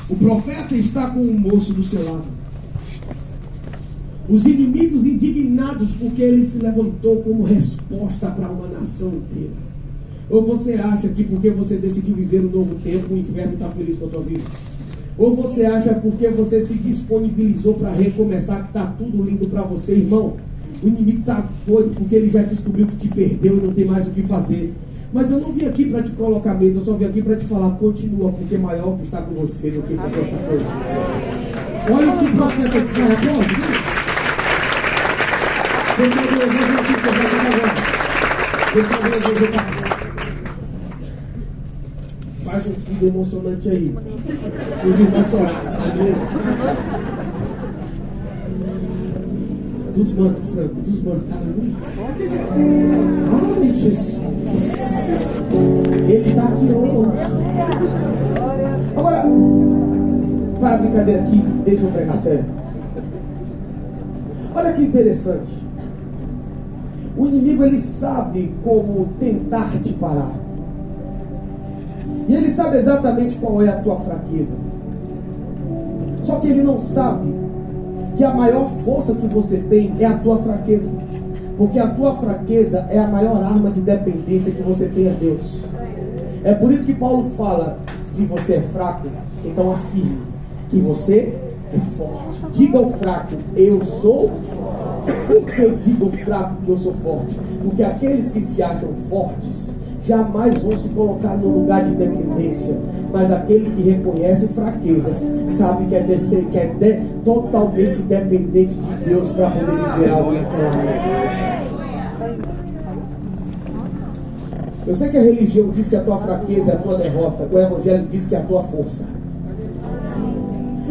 O 0.09 0.15
profeta 0.15 0.75
está 0.75 1.09
com 1.09 1.21
o 1.21 1.39
moço 1.39 1.73
do 1.73 1.81
seu 1.81 2.03
lado. 2.03 2.25
Os 4.27 4.45
inimigos 4.45 5.05
indignados 5.05 5.91
porque 5.91 6.21
ele 6.21 6.43
se 6.43 6.57
levantou 6.57 7.21
como 7.21 7.43
resposta 7.43 8.29
para 8.29 8.49
uma 8.49 8.67
nação 8.67 9.09
inteira. 9.09 9.53
Ou 10.29 10.43
você 10.43 10.73
acha 10.73 11.07
que 11.09 11.23
porque 11.23 11.51
você 11.51 11.77
decidiu 11.77 12.15
viver 12.15 12.41
um 12.41 12.49
novo 12.49 12.75
tempo, 12.83 13.13
o 13.13 13.17
inferno 13.17 13.53
está 13.53 13.69
feliz 13.69 13.97
com 13.97 14.07
a 14.07 14.09
tua 14.09 14.21
vida? 14.21 14.43
Ou 15.17 15.35
você 15.35 15.65
acha 15.65 15.93
porque 15.93 16.27
você 16.29 16.59
se 16.59 16.73
disponibilizou 16.73 17.75
para 17.75 17.91
recomeçar 17.91 18.63
que 18.63 18.67
está 18.67 18.88
tudo 18.88 19.23
lindo 19.23 19.47
para 19.47 19.61
você, 19.61 19.93
irmão? 19.93 20.38
O 20.83 20.88
inimigo 20.88 21.19
está 21.19 21.43
doido 21.65 21.91
porque 21.95 22.15
ele 22.15 22.29
já 22.29 22.41
descobriu 22.41 22.88
que 22.88 22.95
te 22.95 23.07
perdeu 23.07 23.57
e 23.57 23.61
não 23.61 23.73
tem 23.73 23.85
mais 23.85 24.07
o 24.07 24.11
que 24.11 24.21
fazer. 24.23 24.73
Mas 25.13 25.31
eu 25.31 25.39
não 25.39 25.51
vim 25.51 25.65
aqui 25.65 25.85
para 25.85 26.03
te 26.03 26.11
colocar 26.11 26.55
medo, 26.55 26.77
eu 26.77 26.81
só 26.81 26.93
vim 26.93 27.05
aqui 27.05 27.21
para 27.21 27.38
te 27.38 27.45
falar, 27.45 27.71
continua, 27.71 28.31
porque 28.31 28.55
é 28.55 28.57
maior 28.57 28.97
que 28.97 29.03
está 29.03 29.21
com 29.21 29.33
você 29.35 29.71
do 29.71 29.81
que 29.83 29.95
qualquer 29.95 30.19
outra 30.19 30.38
coisa. 30.39 30.65
Olha 31.89 32.11
o 32.11 32.17
que 32.17 32.25
o 32.25 32.35
profeta 32.35 32.81
disse, 32.81 32.93
vai 32.93 33.13
aplaudir? 33.13 33.95
Deixa 35.97 36.19
eu 36.19 36.25
ver, 36.27 36.41
eu 36.41 36.49
vou 36.51 36.59
aqui, 36.81 36.93
eu 36.93 36.99
vou 37.01 37.23
agora. 37.45 37.75
Deixa 38.73 38.93
eu 38.93 38.99
ver, 39.01 39.15
eu 39.15 39.51
vou 39.51 39.85
Faz 42.43 42.67
um 42.67 42.75
filho 42.75 43.07
emocionante 43.07 43.69
aí. 43.69 43.95
Os 44.85 44.99
irmãos 44.99 45.27
choraram. 45.29 47.14
Dos 49.95 50.12
Franco, 50.12 50.75
dos 50.81 51.01
mantos. 51.03 51.31
Ai, 53.31 53.73
Jesus. 53.73 54.19
Ele 56.05 56.29
está 56.29 56.43
aqui 56.43 56.65
hoje. 56.65 57.12
Agora, 58.97 59.23
para 60.60 60.75
a 60.75 60.77
brincadeira 60.79 61.21
aqui, 61.21 61.38
deixa 61.63 61.86
eu 61.86 61.91
pregar 61.91 62.17
sério. 62.17 62.43
Olha 64.53 64.73
que 64.73 64.84
interessante. 64.84 65.63
O 67.17 67.25
inimigo 67.25 67.63
ele 67.63 67.77
sabe 67.77 68.53
como 68.65 69.08
tentar 69.17 69.71
te 69.81 69.93
parar. 69.93 70.34
E 72.27 72.36
ele 72.36 72.49
sabe 72.49 72.75
exatamente 72.75 73.38
qual 73.38 73.62
é 73.62 73.69
a 73.69 73.79
tua 73.79 73.97
fraqueza. 73.99 74.58
Só 76.21 76.38
que 76.39 76.49
ele 76.49 76.63
não 76.63 76.79
sabe 76.79 77.44
que 78.15 78.23
a 78.23 78.34
maior 78.34 78.69
força 78.84 79.13
que 79.13 79.28
você 79.28 79.58
tem 79.58 79.93
é 79.99 80.06
a 80.06 80.17
tua 80.17 80.38
fraqueza. 80.38 80.89
Porque 81.58 81.80
a 81.80 81.88
tua 81.88 82.15
fraqueza 82.15 82.86
é 82.89 82.99
a 82.99 83.08
maior 83.08 83.41
arma 83.43 83.71
de 83.71 83.82
dependência 83.82 84.51
que 84.51 84.62
você 84.62 84.88
tem 84.88 85.10
a 85.10 85.13
Deus. 85.13 85.63
É 86.43 86.54
por 86.54 86.71
isso 86.71 86.86
que 86.86 86.93
Paulo 86.93 87.25
fala: 87.32 87.80
se 88.06 88.25
você 88.25 88.56
é 88.56 88.62
fraco, 88.62 89.08
então 89.43 89.71
afirme 89.71 90.21
que 90.69 90.80
você 90.80 91.34
é 91.73 91.80
forte. 91.80 92.45
Diga 92.51 92.78
ao 92.78 92.89
fraco: 92.89 93.36
eu 93.56 93.84
sou. 93.84 94.32
Por 95.28 95.45
que 95.54 95.69
digo 95.75 96.10
fraco 96.17 96.56
que 96.63 96.69
eu 96.69 96.78
sou 96.78 96.93
forte? 96.95 97.39
Porque 97.63 97.84
aqueles 97.84 98.30
que 98.30 98.41
se 98.41 98.62
acham 98.62 98.89
fortes 99.10 99.74
jamais 100.05 100.61
vão 100.61 100.77
se 100.77 100.89
colocar 100.89 101.35
no 101.37 101.47
lugar 101.47 101.83
de 101.83 101.95
dependência. 101.95 102.77
Mas 103.11 103.31
aquele 103.31 103.69
que 103.71 103.89
reconhece 103.89 104.47
fraquezas 104.47 105.27
sabe 105.49 105.85
que 105.85 105.95
é, 105.95 106.01
descer, 106.01 106.45
que 106.45 106.57
é 106.57 106.67
de, 106.67 107.01
totalmente 107.23 107.97
dependente 108.01 108.75
de 108.75 109.05
Deus 109.05 109.31
para 109.31 109.49
poder 109.51 109.71
viver 109.71 110.09
algo 110.09 110.31
naquela 110.33 110.69
área. 110.69 111.65
Eu 114.87 114.95
sei 114.95 115.09
que 115.09 115.17
a 115.17 115.21
religião 115.21 115.69
diz 115.69 115.89
que 115.89 115.95
a 115.95 116.01
tua 116.01 116.17
fraqueza 116.19 116.73
é 116.73 116.75
a 116.75 116.77
tua 116.77 116.97
derrota, 116.97 117.47
o 117.51 117.57
evangelho 117.57 118.07
diz 118.11 118.27
que 118.27 118.35
é 118.35 118.37
a 118.37 118.43
tua 118.43 118.61
força. 118.63 119.03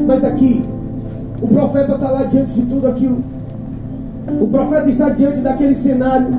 Mas 0.04 0.24
aqui, 0.24 0.64
o 1.40 1.46
profeta 1.46 1.94
está 1.94 2.10
lá 2.10 2.24
diante 2.24 2.52
de 2.52 2.62
tudo 2.62 2.88
aquilo. 2.88 3.20
O 4.40 4.48
profeta 4.48 4.90
está 4.90 5.10
diante 5.10 5.40
daquele 5.40 5.74
cenário. 5.74 6.38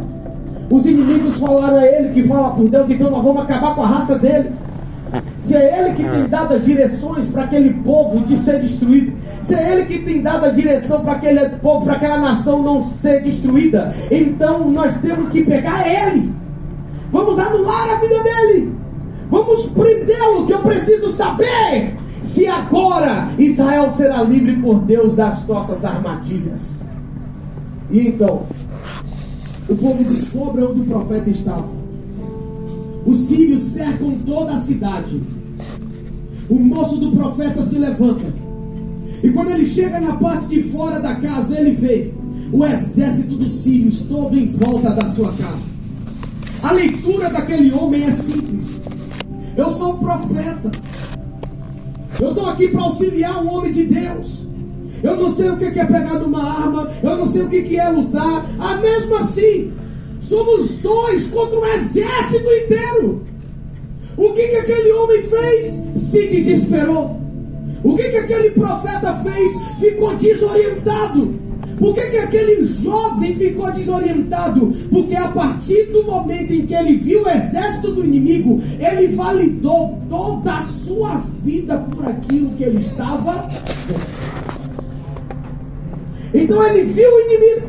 Os 0.70 0.86
inimigos 0.86 1.38
falaram 1.38 1.78
a 1.78 1.86
ele 1.86 2.10
que 2.10 2.24
fala 2.28 2.52
por 2.52 2.68
Deus, 2.68 2.90
então 2.90 3.12
nós 3.12 3.24
vamos 3.24 3.44
acabar 3.44 3.76
com 3.76 3.84
a 3.84 3.88
raça 3.88 4.18
dele. 4.18 4.52
Se 5.38 5.56
é 5.56 5.80
ele 5.80 5.96
que 5.96 6.10
tem 6.10 6.28
dado 6.28 6.56
as 6.56 6.66
direções 6.66 7.28
para 7.28 7.44
aquele 7.44 7.74
povo 7.76 8.26
de 8.26 8.38
ser 8.38 8.60
destruído, 8.60 9.14
se 9.42 9.54
é 9.54 9.72
ele 9.72 9.86
que 9.86 10.00
tem 10.00 10.22
dado 10.22 10.46
a 10.46 10.50
direção 10.50 11.02
para 11.02 11.14
aquele 11.14 11.50
povo, 11.60 11.86
para 11.86 11.94
aquela 11.94 12.18
nação 12.18 12.62
não 12.62 12.82
ser 12.82 13.22
destruída, 13.22 13.94
então 14.10 14.70
nós 14.72 14.96
temos 14.98 15.30
que 15.30 15.44
pegar 15.44 15.88
ele. 15.88 16.34
Vamos 17.12 17.38
anular 17.40 17.90
a 17.90 18.00
vida 18.00 18.24
dele. 18.24 18.74
Vamos 19.30 19.68
prendê-lo, 19.68 20.46
que 20.46 20.54
eu 20.54 20.60
preciso 20.60 21.10
saber 21.10 21.96
se 22.22 22.48
agora 22.48 23.30
Israel 23.38 23.90
será 23.92 24.24
livre 24.24 24.56
por 24.58 24.80
Deus 24.80 25.16
das 25.16 25.46
nossas 25.46 25.86
armadilhas. 25.86 26.76
E 27.92 28.08
então, 28.08 28.44
o 29.68 29.76
povo 29.76 30.04
descobre 30.04 30.62
onde 30.64 30.82
o 30.82 30.86
profeta 30.86 31.30
estava. 31.30 31.68
Os 33.06 33.18
sírios 33.18 33.62
cercam 33.62 34.18
toda 34.26 34.54
a 34.54 34.58
cidade. 34.58 35.22
O 36.50 36.56
moço 36.56 36.98
do 36.98 37.12
profeta 37.12 37.64
se 37.64 37.78
levanta. 37.78 38.34
E 39.24 39.30
quando 39.32 39.52
ele 39.52 39.66
chega 39.66 40.00
na 40.00 40.18
parte 40.18 40.48
de 40.48 40.62
fora 40.62 41.00
da 41.00 41.16
casa, 41.16 41.60
ele 41.60 41.72
vê 41.72 42.14
o 42.52 42.64
exército 42.64 43.36
dos 43.36 43.52
sírios 43.52 44.02
todo 44.02 44.38
em 44.38 44.48
volta 44.48 44.92
da 44.92 45.06
sua 45.08 45.32
casa. 45.34 45.66
A 46.62 46.72
leitura 46.72 47.30
daquele 47.30 47.72
homem 47.74 48.04
é 48.04 48.12
simples. 48.12 48.82
Eu 49.58 49.70
sou 49.72 49.98
profeta. 49.98 50.72
Eu 52.20 52.30
estou 52.30 52.48
aqui 52.48 52.70
para 52.70 52.84
auxiliar 52.84 53.44
um 53.44 53.54
homem 53.54 53.72
de 53.72 53.86
Deus. 53.86 54.46
Eu 55.04 55.16
não 55.18 55.34
sei 55.34 55.50
o 55.50 55.58
que 55.58 55.66
é 55.66 55.86
pegar 55.86 56.20
numa 56.20 56.44
arma. 56.44 56.90
Eu 57.04 57.18
não 57.18 57.26
sei 57.26 57.44
o 57.44 57.50
que 57.50 57.80
é 57.80 57.90
lutar. 57.90 58.46
Ah, 58.60 58.78
mesmo 58.78 59.16
assim, 59.18 59.74
somos 60.20 60.76
dois 60.76 61.28
contra 61.28 61.60
um 61.60 61.66
exército 61.66 62.50
inteiro. 62.52 63.26
O 64.18 64.34
que, 64.34 64.48
que 64.48 64.56
aquele 64.56 64.92
homem 64.94 65.24
fez? 65.24 65.84
Se 65.96 66.28
desesperou. 66.28 67.20
O 67.84 67.96
que, 67.96 68.10
que 68.10 68.18
aquele 68.18 68.52
profeta 68.52 69.14
fez? 69.16 69.52
Ficou 69.80 70.16
desorientado. 70.16 71.46
Por 71.78 71.94
que, 71.94 72.02
que 72.10 72.18
aquele 72.18 72.64
jovem 72.66 73.36
ficou 73.36 73.72
desorientado? 73.72 74.74
Porque 74.90 75.16
a 75.16 75.28
partir 75.28 75.86
do 75.92 76.04
momento 76.04 76.54
em 76.54 76.66
que 76.66 76.74
ele 76.74 76.96
viu 76.96 77.24
o 77.24 77.30
exército 77.30 77.92
do 77.92 78.06
inimigo, 78.06 78.62
ele 78.80 79.08
validou 79.10 80.00
toda 80.10 80.56
a 80.56 80.62
sua 80.62 81.22
vida 81.44 81.78
por 81.92 82.08
aquilo 82.08 82.52
que 82.52 82.64
ele 82.64 82.80
estava 82.80 83.50
Então 86.36 86.62
ele 86.68 86.84
viu 86.84 87.10
o 87.10 87.20
inimigo. 87.22 87.68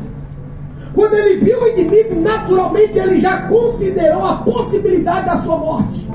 Quando 0.93 1.13
ele 1.13 1.45
viu 1.45 1.61
o 1.61 1.67
inimigo, 1.67 2.19
naturalmente 2.21 2.97
ele 2.97 3.19
já 3.19 3.43
considerou 3.43 4.25
a 4.25 4.37
possibilidade 4.37 5.25
da 5.25 5.37
sua 5.37 5.57
morte. 5.57 6.07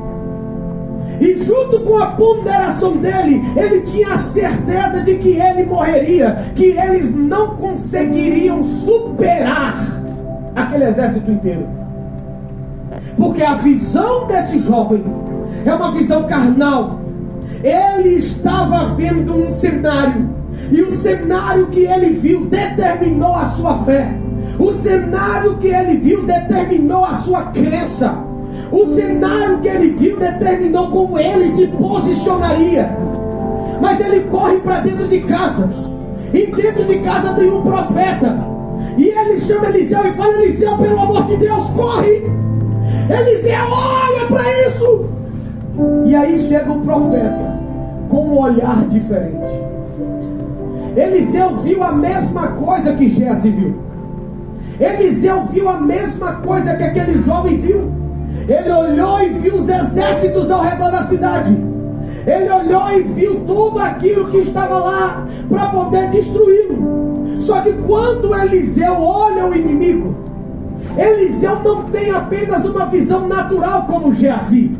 E 1.20 1.36
junto 1.36 1.80
com 1.80 1.98
a 1.98 2.06
ponderação 2.06 2.96
dele, 2.96 3.40
ele 3.56 3.82
tinha 3.82 4.14
a 4.14 4.18
certeza 4.18 5.02
de 5.04 5.14
que 5.18 5.40
ele 5.40 5.64
morreria, 5.64 6.52
que 6.54 6.76
eles 6.76 7.14
não 7.14 7.56
conseguiriam 7.56 8.64
superar 8.64 9.74
aquele 10.56 10.84
exército 10.84 11.30
inteiro. 11.30 11.66
Porque 13.16 13.42
a 13.42 13.54
visão 13.54 14.26
desse 14.26 14.58
jovem 14.58 15.04
é 15.64 15.72
uma 15.72 15.92
visão 15.92 16.24
carnal. 16.24 16.98
Ele 17.62 18.16
estava 18.16 18.94
vendo 18.94 19.32
um 19.32 19.50
cenário, 19.50 20.28
e 20.72 20.80
o 20.80 20.90
cenário 20.90 21.66
que 21.66 21.80
ele 21.80 22.14
viu 22.14 22.46
determinou 22.46 23.34
a 23.34 23.44
sua 23.44 23.84
fé. 23.84 24.10
O 24.58 24.72
cenário 24.72 25.58
que 25.58 25.68
ele 25.68 25.98
viu 25.98 26.24
determinou 26.24 27.04
a 27.04 27.12
sua 27.12 27.42
crença. 27.46 28.24
O 28.70 28.82
cenário 28.86 29.58
que 29.58 29.68
ele 29.68 29.90
viu 29.90 30.16
determinou 30.16 30.90
como 30.90 31.18
ele 31.18 31.46
se 31.50 31.66
posicionaria. 31.66 32.90
Mas 33.82 34.00
ele 34.00 34.20
corre 34.30 34.60
para 34.60 34.80
dentro 34.80 35.06
de 35.08 35.20
casa. 35.20 35.70
E 36.32 36.46
dentro 36.46 36.84
de 36.86 37.00
casa 37.00 37.34
tem 37.34 37.52
um 37.52 37.60
profeta. 37.60 38.34
E 38.96 39.08
ele 39.08 39.40
chama 39.42 39.68
Eliseu 39.68 40.06
e 40.06 40.12
fala: 40.12 40.32
Eliseu, 40.40 40.78
pelo 40.78 41.00
amor 41.02 41.24
de 41.24 41.36
Deus, 41.36 41.66
corre! 41.76 42.24
Eliseu, 43.10 43.66
olha 43.70 44.26
para 44.26 44.42
isso! 44.68 45.04
E 46.06 46.16
aí 46.16 46.38
chega 46.48 46.72
o 46.72 46.80
profeta 46.80 47.60
com 48.08 48.28
um 48.28 48.38
olhar 48.38 48.86
diferente. 48.88 49.71
Eliseu 50.96 51.56
viu 51.56 51.82
a 51.82 51.92
mesma 51.92 52.48
coisa 52.48 52.92
que 52.94 53.08
Jesse 53.08 53.50
viu. 53.50 53.74
Eliseu 54.78 55.44
viu 55.44 55.68
a 55.68 55.80
mesma 55.80 56.36
coisa 56.36 56.76
que 56.76 56.82
aquele 56.82 57.18
jovem 57.22 57.56
viu. 57.56 57.90
Ele 58.48 58.72
olhou 58.72 59.22
e 59.22 59.28
viu 59.30 59.56
os 59.56 59.68
exércitos 59.68 60.50
ao 60.50 60.62
redor 60.62 60.90
da 60.90 61.04
cidade. 61.04 61.56
Ele 62.26 62.50
olhou 62.50 62.90
e 62.92 63.02
viu 63.02 63.40
tudo 63.46 63.78
aquilo 63.78 64.30
que 64.30 64.38
estava 64.38 64.78
lá 64.78 65.26
para 65.48 65.68
poder 65.68 66.10
destruí-lo. 66.10 67.40
Só 67.40 67.60
que 67.60 67.72
quando 67.72 68.34
Eliseu 68.34 68.94
olha 69.00 69.46
o 69.46 69.54
inimigo, 69.54 70.14
Eliseu 70.96 71.60
não 71.60 71.84
tem 71.84 72.10
apenas 72.10 72.64
uma 72.64 72.86
visão 72.86 73.26
natural 73.26 73.86
como 73.86 74.12
Geazi. 74.12 74.76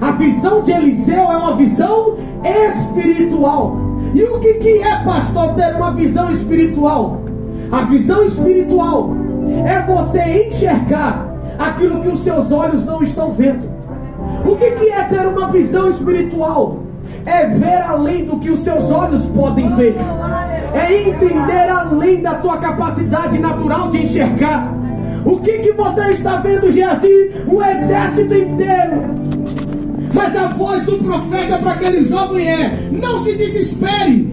A 0.00 0.12
visão 0.12 0.62
de 0.62 0.72
Eliseu 0.72 1.22
é 1.30 1.36
uma 1.36 1.56
visão 1.56 2.16
espiritual. 2.44 3.76
E 4.14 4.22
o 4.22 4.38
que, 4.38 4.54
que 4.54 4.78
é, 4.80 5.02
pastor, 5.04 5.54
ter 5.54 5.74
uma 5.74 5.92
visão 5.92 6.30
espiritual? 6.30 7.20
A 7.72 7.82
visão 7.82 8.24
espiritual 8.24 9.10
é 9.66 9.82
você 9.82 10.48
enxergar 10.48 11.26
aquilo 11.58 12.00
que 12.00 12.08
os 12.08 12.22
seus 12.22 12.52
olhos 12.52 12.84
não 12.84 13.02
estão 13.02 13.32
vendo. 13.32 13.68
O 14.46 14.54
que, 14.56 14.70
que 14.70 14.88
é 14.90 15.02
ter 15.04 15.26
uma 15.26 15.48
visão 15.48 15.88
espiritual? 15.88 16.78
É 17.26 17.46
ver 17.46 17.82
além 17.82 18.24
do 18.24 18.38
que 18.38 18.50
os 18.50 18.60
seus 18.60 18.90
olhos 18.90 19.26
podem 19.26 19.68
ver, 19.74 19.96
é 20.74 21.08
entender 21.08 21.68
além 21.68 22.22
da 22.22 22.36
tua 22.36 22.58
capacidade 22.58 23.38
natural 23.38 23.90
de 23.90 24.04
enxergar. 24.04 24.72
O 25.24 25.38
que, 25.38 25.58
que 25.58 25.72
você 25.72 26.12
está 26.12 26.36
vendo, 26.36 26.70
Geazi? 26.70 27.32
O 27.48 27.62
exército 27.62 28.34
inteiro. 28.34 29.23
Mas 30.14 30.34
a 30.36 30.48
voz 30.48 30.84
do 30.84 30.96
profeta 30.98 31.58
para 31.58 31.72
aquele 31.72 32.08
jovem 32.08 32.48
é: 32.48 32.88
não 32.90 33.22
se 33.22 33.34
desespere. 33.34 34.32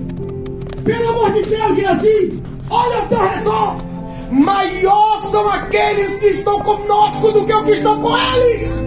Pelo 0.86 1.10
amor 1.10 1.32
de 1.34 1.44
Deus, 1.44 1.76
Geazi, 1.76 2.42
olha 2.70 2.98
ao 2.98 3.08
teu 3.08 3.28
redor 3.28 3.92
maior 4.32 5.22
são 5.24 5.48
aqueles 5.50 6.16
que 6.16 6.28
estão 6.28 6.62
conosco 6.62 7.32
do 7.32 7.46
que 7.46 7.54
os 7.54 7.64
que 7.64 7.72
estão 7.72 8.00
com 8.02 8.18
eles. 8.18 8.84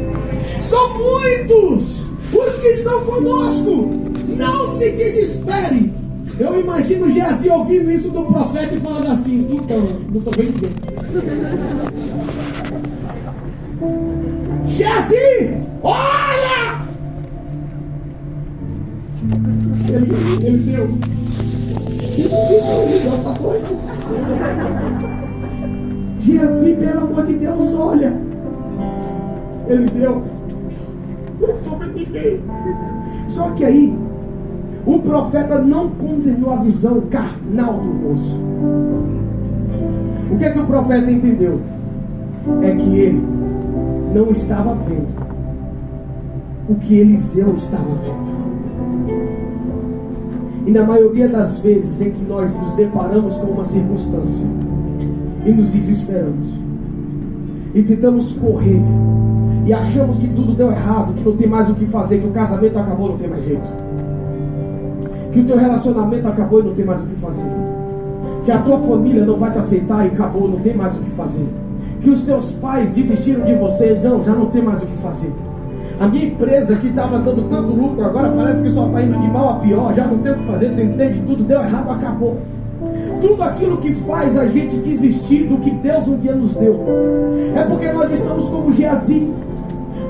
São 0.63 0.95
muitos 0.95 2.07
os 2.33 2.55
que 2.57 2.69
estão 2.69 3.05
conosco. 3.05 3.91
Não 4.37 4.79
se 4.79 4.91
desespere. 4.93 5.93
Eu 6.39 6.59
imagino 6.59 7.13
Geazi 7.13 7.49
ouvindo 7.49 7.91
isso 7.91 8.09
do 8.11 8.25
profeta 8.25 8.75
e 8.75 8.81
falando 8.81 9.13
assim: 9.13 9.47
então, 9.51 9.81
não 10.11 10.19
estou 10.19 10.33
vendo 10.37 10.61
bem. 10.61 10.73
Geazi, 14.67 15.57
olha! 15.83 16.84
Ele, 19.89 20.47
ele 20.47 20.59
doido. 23.41 23.79
Geazi, 26.19 26.75
pelo 26.75 26.99
amor 27.01 27.27
de 27.27 27.35
Deus, 27.35 27.75
olha. 27.75 28.13
Eliseu, 29.69 30.23
eu 31.41 31.49
não 31.49 31.57
estou 31.57 31.79
vendo 31.79 31.95
ninguém. 31.95 32.41
Só 33.29 33.51
que 33.51 33.65
aí, 33.65 33.97
o 34.87 34.99
profeta 34.99 35.59
não 35.61 35.89
condenou 35.91 36.53
a 36.53 36.57
visão 36.57 37.01
carnal 37.11 37.75
do 37.75 37.95
moço. 37.95 38.41
O 40.31 40.37
que 40.37 40.45
é 40.45 40.51
que 40.51 40.59
o 40.59 40.67
profeta 40.67 41.11
entendeu? 41.11 41.61
É 42.63 42.75
que 42.75 42.99
ele 42.99 43.23
não 44.15 44.31
estava 44.31 44.75
vendo 44.75 45.25
o 46.69 46.75
que 46.77 46.99
Eliseu 46.99 47.55
estava 47.57 47.95
vendo. 47.97 48.54
E 50.67 50.71
na 50.71 50.85
maioria 50.85 51.29
das 51.29 51.59
vezes 51.59 52.01
em 52.01 52.11
que 52.11 52.25
nós 52.25 52.55
nos 52.55 52.73
deparamos 52.73 53.37
com 53.37 53.47
uma 53.47 53.65
circunstância 53.65 54.47
e 55.45 55.53
nos 55.53 55.73
desesperamos 55.73 56.49
e 57.75 57.83
tentamos 57.83 58.33
correr 58.35 58.81
e 59.67 59.73
achamos 59.73 60.19
que 60.19 60.29
tudo 60.29 60.55
deu 60.55 60.71
errado, 60.71 61.15
que 61.15 61.25
não 61.25 61.37
tem 61.37 61.49
mais 61.49 61.69
o 61.71 61.75
que 61.75 61.87
fazer, 61.87 62.19
que 62.19 62.27
o 62.27 62.31
casamento 62.31 62.79
acabou, 62.79 63.09
não 63.09 63.17
tem 63.17 63.29
mais 63.29 63.45
jeito. 63.45 63.67
Que 65.33 65.41
o 65.41 65.45
teu 65.45 65.57
relacionamento 65.57 66.29
acabou 66.29 66.61
e 66.61 66.63
não 66.65 66.75
tem 66.75 66.85
mais 66.85 67.01
o 67.01 67.07
que 67.07 67.17
fazer. 67.17 67.47
Que 68.45 68.53
a 68.53 68.59
tua 68.59 68.79
família 68.79 69.25
não 69.25 69.39
vai 69.39 69.51
te 69.51 69.59
aceitar 69.59 70.05
e 70.05 70.09
acabou, 70.09 70.49
não 70.49 70.61
tem 70.61 70.75
mais 70.75 70.95
o 70.97 71.01
que 71.01 71.11
fazer. 71.11 71.47
Que 72.03 72.11
os 72.11 72.23
teus 72.25 72.53
pais 72.53 72.93
desistiram 72.93 73.45
de 73.45 73.55
você, 73.55 73.99
não, 74.05 74.23
já 74.23 74.35
não 74.35 74.47
tem 74.47 74.63
mais 74.63 74.83
o 74.83 74.87
que 74.87 74.97
fazer. 74.99 75.33
A 75.99 76.09
minha 76.09 76.27
empresa 76.27 76.77
que 76.77 76.89
estava 76.89 77.19
dando 77.19 77.49
tanto 77.49 77.73
lucro, 77.73 78.05
agora 78.05 78.31
parece 78.31 78.63
que 78.63 78.71
só 78.71 78.87
está 78.87 79.03
indo 79.03 79.19
de 79.19 79.29
mal 79.29 79.51
a 79.51 79.55
pior, 79.57 79.95
já 79.95 80.07
não 80.07 80.19
tem 80.19 80.33
o 80.33 80.39
que 80.39 80.47
fazer, 80.47 80.71
tentei 80.75 81.13
de 81.13 81.21
tudo, 81.21 81.45
deu 81.45 81.61
errado, 81.61 81.91
acabou. 81.91 82.39
Tudo 83.21 83.43
aquilo 83.43 83.79
que 83.79 83.95
faz 83.95 84.37
a 84.37 84.47
gente 84.47 84.77
desistir 84.79 85.45
do 85.45 85.59
que 85.59 85.71
Deus 85.71 86.09
um 86.09 86.19
dia 86.19 86.35
nos 86.35 86.55
deu, 86.55 86.81
é 87.55 87.63
porque 87.63 87.93
nós 87.93 88.11
estamos 88.13 88.49
como 88.49 88.73
Geazi, 88.73 89.33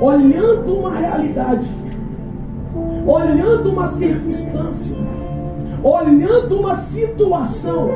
olhando 0.01 0.75
uma 0.75 0.93
realidade, 0.93 1.67
olhando 3.07 3.71
uma 3.71 3.87
circunstância, 3.89 4.97
olhando 5.83 6.59
uma 6.59 6.77
situação 6.77 7.91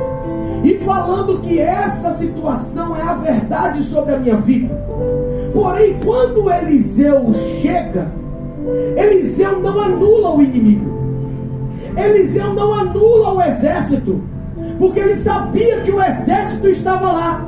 e 0.63 0.77
falando 0.77 1.39
que 1.39 1.59
essa 1.59 2.11
situação 2.11 2.95
é 2.95 3.01
a 3.01 3.15
verdade 3.15 3.83
sobre 3.83 4.13
a 4.13 4.19
minha 4.19 4.35
vida. 4.37 4.79
Porém, 5.53 5.99
quando 6.03 6.51
Eliseu 6.51 7.31
chega, 7.61 8.11
Eliseu 8.97 9.59
não 9.59 9.79
anula 9.79 10.35
o 10.35 10.41
inimigo. 10.41 10.99
Eliseu 11.97 12.53
não 12.53 12.73
anula 12.73 13.33
o 13.33 13.41
exército, 13.41 14.21
porque 14.77 14.99
ele 14.99 15.15
sabia 15.15 15.81
que 15.81 15.91
o 15.91 16.01
exército 16.01 16.67
estava 16.67 17.11
lá. 17.11 17.45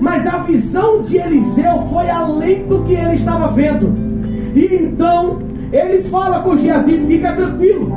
Mas 0.00 0.26
a 0.26 0.38
visão 0.38 1.02
de 1.02 1.18
Eliseu 1.18 1.82
foi 1.90 2.08
além 2.08 2.66
do 2.66 2.82
que 2.84 2.94
ele 2.94 3.16
estava 3.16 3.48
vendo. 3.48 3.92
E 4.54 4.74
então 4.74 5.38
ele 5.72 6.02
fala 6.02 6.40
com 6.40 6.56
Geazi: 6.56 7.04
fica 7.06 7.32
tranquilo, 7.32 7.92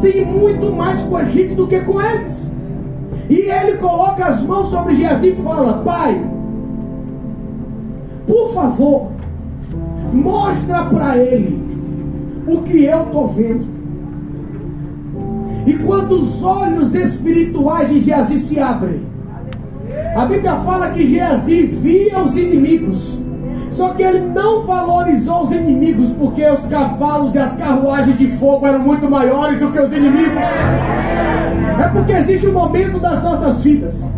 tem 0.00 0.24
muito 0.24 0.72
mais 0.72 1.02
com 1.04 1.16
a 1.16 1.24
gente 1.24 1.54
do 1.54 1.66
que 1.66 1.80
com 1.80 2.00
eles. 2.00 2.46
E 3.28 3.40
ele 3.40 3.78
coloca 3.78 4.24
as 4.24 4.42
mãos 4.42 4.68
sobre 4.68 4.96
Geazi 4.96 5.28
e 5.28 5.42
fala: 5.42 5.82
Pai, 5.84 6.20
por 8.26 8.52
favor, 8.52 9.12
mostra 10.12 10.84
para 10.84 11.16
ele 11.16 11.62
o 12.46 12.62
que 12.62 12.84
eu 12.84 13.02
estou 13.04 13.28
vendo. 13.28 13.76
E 15.66 15.74
quando 15.74 16.12
os 16.12 16.42
olhos 16.42 16.94
espirituais 16.94 17.88
de 17.88 18.00
Geazi 18.00 18.38
se 18.38 18.58
abrem, 18.58 19.02
a 20.14 20.26
Bíblia 20.26 20.56
fala 20.56 20.90
que 20.90 21.06
Geazi 21.06 21.62
via 21.66 22.20
os 22.22 22.36
inimigos. 22.36 23.16
Só 23.70 23.90
que 23.90 24.02
ele 24.02 24.20
não 24.20 24.62
valorizou 24.62 25.44
os 25.44 25.52
inimigos, 25.52 26.08
porque 26.10 26.42
os 26.48 26.64
cavalos 26.66 27.34
e 27.34 27.38
as 27.38 27.56
carruagens 27.56 28.16
de 28.18 28.28
fogo 28.28 28.66
eram 28.66 28.78
muito 28.78 29.08
maiores 29.10 29.58
do 29.58 29.70
que 29.70 29.78
os 29.78 29.92
inimigos. 29.92 30.44
É 31.78 31.88
porque 31.92 32.12
existe 32.12 32.46
um 32.46 32.54
momento 32.54 32.98
das 32.98 33.22
nossas 33.22 33.62
vidas 33.62 34.08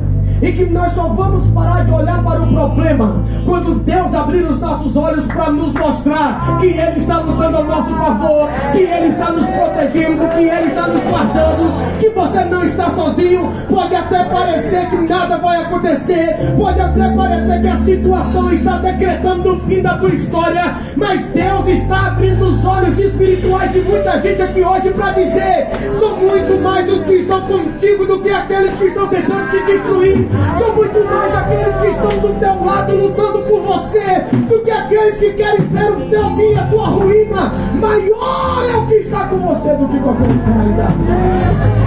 e 0.41 0.53
que 0.53 0.65
nós 0.67 0.93
só 0.93 1.09
vamos 1.09 1.47
parar 1.49 1.85
de 1.85 1.91
olhar 1.91 2.23
para 2.23 2.43
o 2.43 2.47
problema 2.47 3.23
quando 3.45 3.77
Deus 3.81 4.15
abrir 4.15 4.45
os 4.45 4.59
nossos 4.61 4.97
olhos 4.97 5.25
para 5.27 5.51
nos 5.51 5.73
mostrar 5.73 6.59
que 6.59 6.67
Ele 6.67 7.01
está 7.01 7.19
lutando 7.21 7.57
ao 7.57 7.65
nosso 7.65 7.95
favor, 7.95 8.49
que 8.73 8.79
Ele 8.79 9.07
está 9.09 9.31
nos 9.31 9.47
protegendo, 9.47 10.29
que 10.29 10.45
Ele 10.45 10.69
está 10.69 10.87
nos 10.87 11.03
guardando, 11.05 11.99
que 11.99 12.09
você 12.11 12.45
não 12.45 12.65
está 12.65 12.91
sozinho. 12.91 13.51
Pode 13.69 13.95
até 13.95 14.25
parecer 14.25 14.89
que 14.91 14.97
nada 14.97 15.39
vai 15.39 15.63
acontecer, 15.63 16.37
pode 16.57 16.81
até 16.81 17.09
parecer 17.11 17.61
que 17.63 17.69
a 17.69 17.79
situação 17.79 18.53
está 18.53 18.79
decretando 18.79 19.55
o 19.55 19.61
fim 19.61 19.83
da 19.83 19.99
tua 19.99 20.11
história, 20.11 20.75
mas 20.97 21.25
Deus 21.27 21.67
está 21.69 22.09
abrindo 22.09 22.43
os 22.43 22.65
olhos 22.65 22.99
espirituais 22.99 23.73
de 23.73 23.81
muita 23.81 24.21
gente 24.21 24.43
aqui 24.43 24.63
hoje 24.63 24.91
para 24.91 25.13
dizer: 25.13 25.69
são 25.99 26.17
muito 26.17 26.61
mais 26.63 26.89
os 26.93 27.03
que 27.05 27.15
estão 27.15 27.41
contigo 27.43 28.07
do 28.07 28.21
que 28.21 28.31
aqueles 28.31 28.75
que 28.75 28.85
estão 28.85 29.07
tentando 29.09 29.51
te 29.51 29.63
são 30.59 30.75
muito 30.75 31.05
mais 31.05 31.35
aqueles 31.35 31.77
que 31.77 31.87
estão 31.89 32.19
do 32.19 32.41
teu 32.41 32.65
lado 32.65 32.97
lutando 32.97 33.43
por 33.43 33.63
você 33.63 34.21
do 34.49 34.63
que 34.63 34.71
aqueles 34.71 35.19
que 35.19 35.33
querem 35.33 35.67
ver 35.69 35.93
o 35.93 36.11
teu 36.11 36.31
fim 36.37 36.53
e 36.53 36.59
a 36.59 36.67
tua 36.67 36.87
ruína. 36.87 37.53
Maior 37.81 38.65
é 38.69 38.77
o 38.77 38.87
que 38.87 38.95
está 38.95 39.29
com 39.29 39.39
você 39.39 39.77
do 39.77 39.89
que 39.89 39.97
outra 39.97 40.27
realidade. 40.27 41.79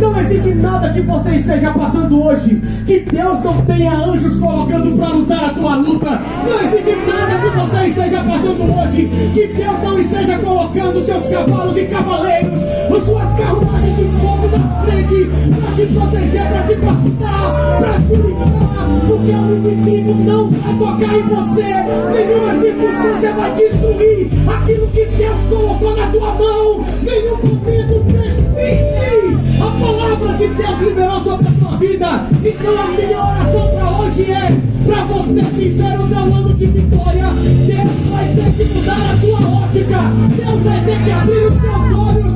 Não 0.00 0.20
existe 0.20 0.54
nada 0.54 0.92
que 0.92 1.00
você 1.00 1.36
esteja 1.36 1.70
passando 1.72 2.22
hoje 2.22 2.60
que 2.86 3.00
Deus 3.00 3.42
não 3.42 3.60
tenha 3.62 3.92
anjos 3.92 4.38
colocando 4.38 4.96
para 4.96 5.08
lutar 5.08 5.44
a 5.44 5.48
tua 5.50 5.76
luta. 5.76 6.20
Não 6.46 6.60
existe 6.68 6.96
nada 7.06 7.38
que 7.38 7.56
você 7.56 7.86
esteja 7.88 8.22
passando 8.22 8.78
hoje 8.78 9.08
que 9.32 9.46
Deus 9.48 9.78
não 9.82 9.98
esteja 9.98 10.38
colocando 10.38 11.02
seus 11.02 11.26
cavalos 11.26 11.76
e 11.76 11.84
cavaleiros, 11.86 12.60
as 12.94 13.04
suas 13.04 13.32
carruagens 13.34 13.96
de 13.96 14.04
fogo 14.20 14.48
na 14.48 14.82
frente 14.82 15.24
para 15.26 15.74
te 15.74 15.86
proteger, 15.86 16.48
para 16.48 16.62
te 16.62 16.74
guardar, 16.74 17.78
para 17.78 18.00
te 18.00 18.14
livrar, 18.16 18.88
porque 19.06 19.32
o 19.32 19.56
inimigo 19.56 20.14
não 20.14 20.50
vai 20.50 20.78
tocar 20.78 21.14
em 21.14 21.22
você. 21.22 21.66
Nenhuma 22.12 22.54
circunstância 22.54 23.32
vai 23.34 23.54
destruir 23.54 24.30
aquilo 24.48 24.86
que 24.88 25.06
Deus 25.06 25.38
colocou 25.48 25.96
na 25.96 26.06
tua 26.08 26.32
mão. 26.32 26.84
Nenhum 27.02 27.36
momento 27.36 28.04
define 28.12 29.36
a 29.60 29.84
palavra 29.84 30.36
que 30.38 30.48
Deus 30.48 30.80
liberou 30.80 31.20
sobre 31.20 31.48
a 31.48 31.50
tua 31.52 31.76
vida. 31.76 32.26
Então 32.44 32.78
a 32.78 32.86
minha 32.88 33.18
oração 33.18 33.68
para 33.74 33.90
hoje 34.00 34.30
é 34.30 34.76
para 34.86 35.04
você 35.04 35.42
viver 35.42 36.00
o 36.00 36.08
teu 36.08 36.18
ano 36.18 36.54
de 36.54 36.66
vitória. 36.66 37.26
Deus 37.66 37.90
vai 38.10 38.34
ter 38.34 38.52
que 38.56 38.74
mudar 38.74 39.12
a 39.12 39.16
tua 39.20 39.48
ótica. 39.64 39.98
Deus 40.36 40.62
vai 40.62 40.84
ter 40.84 41.04
que 41.04 41.10
abrir 41.10 41.46
os 41.46 41.60
teus 41.60 41.98
olhos, 41.98 42.32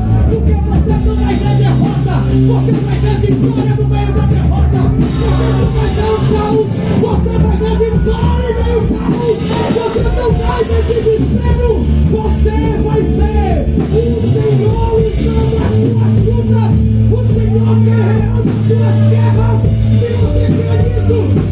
porque 0.51 0.71
você 0.71 0.93
não 0.93 1.17
vai 1.17 1.35
ver 1.37 1.57
derrota. 1.57 2.15
Você 2.47 2.73
vai 2.73 2.99
ver 2.99 3.17
vitória 3.21 3.75
no 3.77 3.89
meio 3.89 4.13
da 4.13 4.27
derrota. 4.27 4.81
Você 5.21 5.47
não 5.59 5.71
vai 5.73 5.89
ver 5.95 6.11
o 6.11 6.19
caos. 6.33 6.71
Você 7.01 7.33
vai 7.39 7.57
ver 7.57 7.77
vitória 7.79 8.51
em 8.51 8.55
meio 8.55 8.75
ao 8.75 8.85
caos. 8.87 9.39
Você 9.75 10.03
não 10.03 10.33
vai 10.33 10.65
ver 10.65 10.83
desespero. 10.89 11.71
Você 12.11 12.57
vai 12.83 13.03
ver 13.03 13.57
o 13.93 14.21
Senhor 14.33 14.91
lutando 14.99 15.57
as 15.57 15.75
suas 15.81 16.15
lutas. 16.27 16.73
O 17.11 17.21
Senhor 17.35 17.75
guerreando 17.81 18.51
as 18.51 18.61
suas 18.67 18.99
guerras. 19.11 19.61
Se 19.99 20.09
você 20.15 20.45
crê 20.47 20.77
nisso, 20.83 21.50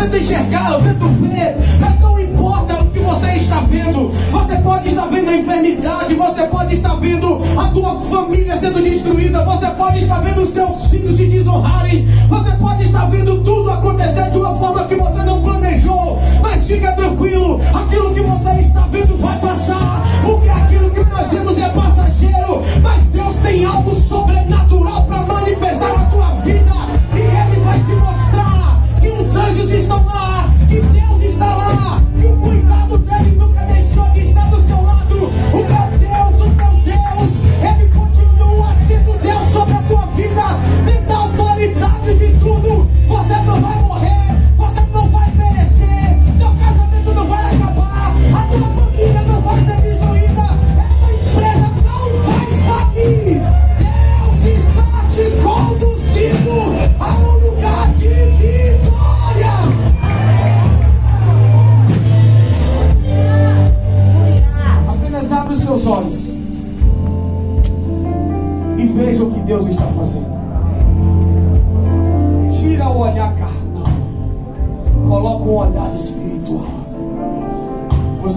tento 0.00 0.16
enxergar, 0.16 0.72
eu 0.72 0.82
tento 0.82 1.08
ver, 1.08 1.56
mas 1.78 2.00
não 2.00 2.20
importa 2.20 2.82
o 2.82 2.86
que 2.90 2.98
você 3.00 3.26
está 3.32 3.60
vendo. 3.60 4.08
Você 4.08 4.56
pode 4.56 4.88
estar 4.88 5.06
vendo 5.06 5.28
a 5.28 5.36
enfermidade, 5.36 6.14
você 6.14 6.42
pode 6.46 6.74
estar 6.74 6.94
vendo 6.96 7.40
a 7.58 7.68
tua 7.68 8.00
família 8.00 8.58
sendo 8.58 8.82
destruída, 8.82 9.44
você 9.44 9.66
pode 9.70 9.98
estar 9.98 10.20
vendo 10.20 10.42
os 10.42 10.50
teus 10.50 10.86
filhos 10.86 11.16
se 11.16 11.26
desonrarem, 11.26 12.06
você 12.28 12.50
pode 12.56 12.84
estar 12.84 13.10
vendo 13.10 13.42
tudo 13.44 13.70
acontecer 13.70 14.30
de 14.30 14.38
uma 14.38 14.56
forma 14.58 14.84
que 14.84 14.94
você 14.94 15.22
não 15.24 15.42
planejou. 15.42 16.18
Mas 16.40 16.66
fica 16.66 16.92
tranquilo, 16.92 17.60
aquilo 17.74 18.14
que 18.14 18.22
você 18.22 18.50
está 18.62 18.86
vendo 18.90 19.18
vai 19.18 19.38
passar, 19.38 20.02
porque 20.24 20.48
aquilo 20.48 20.90
que 20.90 21.04
nós 21.04 21.28
vemos 21.28 21.58
é 21.58 21.68
passageiro, 21.68 22.62
mas 22.82 23.02
Deus 23.04 23.36
tem 23.36 23.64
algo 23.66 23.94
sobrenatural 24.00 25.04
para 25.04 25.22
manifestar 25.26 26.09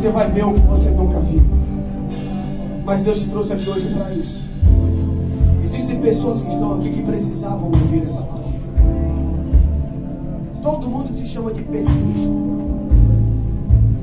Você 0.04 0.12
vai 0.12 0.30
ver 0.30 0.44
o 0.44 0.54
que 0.54 0.60
você 0.60 0.90
nunca 0.90 1.18
viu. 1.22 1.42
Mas 2.86 3.06
Deus 3.06 3.22
te 3.22 3.30
trouxe 3.30 3.54
aqui 3.54 3.70
hoje 3.70 3.88
para 3.88 4.14
isso. 4.14 4.44
Existem 5.64 6.02
pessoas 6.02 6.42
que 6.42 6.50
estão 6.50 6.74
aqui 6.74 6.92
que 6.92 7.04
precisavam 7.04 7.68
ouvir 7.68 8.04
essa 8.04 8.22
palavra. 8.22 8.52
Todo 10.62 10.90
mundo 10.90 11.16
te 11.16 11.26
chama 11.26 11.54
de 11.54 11.62
pessimista. 11.62 12.34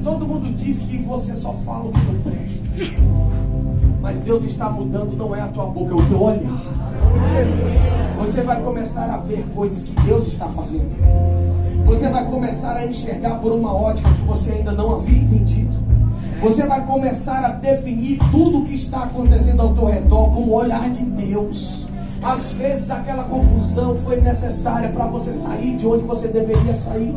Todo 0.03 0.27
mundo 0.27 0.51
diz 0.57 0.79
que 0.79 0.97
você 1.03 1.37
só 1.37 1.53
fala 1.67 1.91
o 1.91 1.93
que 1.93 2.01
não 2.01 2.15
presta. 2.23 3.03
Mas 4.01 4.21
Deus 4.21 4.43
está 4.45 4.71
mudando, 4.71 5.15
não 5.19 5.37
é 5.37 5.43
a 5.43 5.49
tua 5.49 5.67
boca, 5.67 5.93
é 5.93 5.97
o 5.97 6.07
teu 6.07 6.23
olhar. 6.23 6.63
Você 8.21 8.41
vai 8.41 8.63
começar 8.63 9.11
a 9.11 9.19
ver 9.19 9.45
coisas 9.55 9.85
que 9.85 9.93
Deus 10.07 10.27
está 10.27 10.47
fazendo. 10.47 10.97
Você 11.85 12.09
vai 12.09 12.25
começar 12.25 12.75
a 12.75 12.87
enxergar 12.87 13.35
por 13.41 13.53
uma 13.53 13.75
ótica 13.75 14.09
que 14.09 14.23
você 14.23 14.53
ainda 14.53 14.73
não 14.73 14.97
havia 14.97 15.19
entendido. 15.19 15.90
Você 16.41 16.67
vai 16.67 16.87
começar 16.87 17.45
a 17.45 17.49
definir 17.51 18.19
tudo 18.31 18.61
o 18.61 18.65
que 18.65 18.75
está 18.75 19.03
acontecendo 19.03 19.61
ao 19.61 19.75
teu 19.75 19.85
redor 19.85 20.31
com 20.33 20.41
o 20.41 20.55
olhar 20.55 20.89
de 20.89 21.05
Deus. 21.05 21.87
Às 22.23 22.53
vezes 22.55 22.91
aquela 22.91 23.25
confusão 23.25 23.95
foi 23.99 24.19
necessária 24.23 24.89
para 24.89 25.07
você 25.07 25.35
sair 25.35 25.77
de 25.77 25.87
onde 25.87 26.05
você 26.05 26.29
deveria 26.29 26.73
sair. 26.73 27.15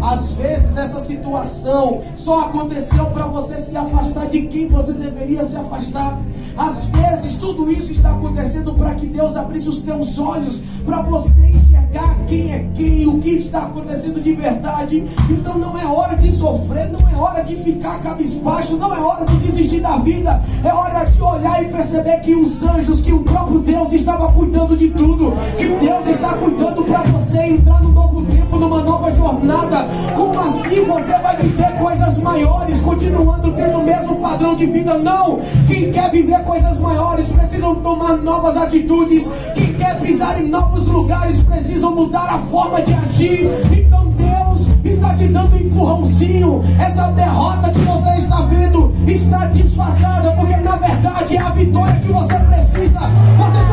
Às 0.00 0.32
vezes 0.32 0.76
essa 0.76 1.00
situação 1.00 2.00
só 2.16 2.46
aconteceu 2.46 3.06
para 3.06 3.26
você 3.26 3.56
se 3.60 3.76
afastar 3.76 4.26
de 4.28 4.42
quem 4.42 4.68
você 4.68 4.92
deveria 4.92 5.44
se 5.44 5.56
afastar. 5.56 6.20
Às 6.56 6.84
vezes 6.86 7.36
tudo 7.36 7.70
isso 7.70 7.92
está 7.92 8.10
acontecendo 8.10 8.72
para 8.74 8.94
que 8.94 9.06
Deus 9.06 9.36
abrisse 9.36 9.68
os 9.68 9.82
teus 9.82 10.18
olhos 10.18 10.58
para 10.84 11.02
você 11.02 11.40
enxergar 11.40 12.16
quem 12.26 12.52
é 12.52 12.66
quem, 12.74 13.06
o 13.06 13.18
que 13.18 13.30
está 13.30 13.62
acontecendo 13.62 14.20
de 14.20 14.32
verdade. 14.32 15.04
Então 15.28 15.58
não 15.58 15.78
é 15.78 15.86
hora 15.86 16.16
de 16.16 16.30
sofrer, 16.32 16.90
não 16.90 17.00
é 17.08 17.14
hora 17.14 17.42
de 17.42 17.56
ficar 17.56 18.00
cabisbaixo, 18.02 18.76
não 18.76 18.94
é 18.94 19.00
hora 19.00 19.26
de 19.26 19.36
desistir 19.38 19.80
da 19.80 19.96
vida. 19.98 20.40
É 20.64 20.72
hora 20.72 21.04
de 21.04 21.20
olhar 21.22 21.62
e 21.62 21.68
perceber 21.68 22.20
que 22.20 22.34
os 22.34 22.62
anjos, 22.62 23.00
que 23.00 23.12
o 23.12 23.22
próprio 23.22 23.60
Deus 23.60 23.92
estava 23.92 24.32
cuidando 24.32 24.76
de 24.76 24.90
tudo, 24.90 25.32
que 25.56 25.68
Deus 25.68 26.06
está 26.08 26.34
cuidando 26.34 26.84
para 26.84 27.02
você 27.02 27.38
entrar 27.46 27.82
no 27.82 27.90
novo 27.92 28.22
tempo, 28.26 28.56
numa 28.56 28.82
nova 28.82 29.12
jornada. 29.12 29.86
Como 30.14 30.38
assim 30.38 30.84
você 30.84 31.18
vai 31.18 31.36
viver 31.36 31.78
coisas 31.78 32.18
maiores, 32.18 32.80
continuando 32.80 33.52
tendo 33.52 33.78
o 33.78 33.84
mesmo 33.84 34.16
padrão 34.16 34.56
de 34.56 34.66
vida? 34.66 34.98
Não! 34.98 35.40
Quem 35.66 35.90
quer 35.92 36.10
viver 36.10 36.42
coisas 36.44 36.78
maiores 36.80 37.28
precisam 37.28 37.74
tomar 37.76 38.16
novas 38.16 38.56
atitudes. 38.56 39.28
Quem 39.54 39.72
quer 39.74 40.00
pisar 40.00 40.40
em 40.40 40.48
novos 40.48 40.86
lugares 40.86 41.42
precisam 41.42 41.94
mudar 41.94 42.34
a 42.34 42.38
forma 42.38 42.80
de 42.82 42.92
agir. 42.92 43.48
Então 43.72 44.10
Deus 44.16 44.66
está 44.84 45.14
te 45.14 45.28
dando 45.28 45.56
um 45.56 45.58
empurrãozinho. 45.58 46.62
Essa 46.78 47.08
derrota 47.12 47.70
que 47.70 47.80
você 47.80 48.18
está 48.18 48.40
vendo 48.42 48.92
está 49.06 49.46
disfarçada, 49.46 50.32
porque 50.32 50.56
na 50.56 50.76
verdade 50.76 51.36
é 51.36 51.40
a 51.40 51.50
vitória 51.50 52.00
que 52.00 52.12
você 52.12 52.34
precisa. 52.34 53.00
Você 53.38 53.69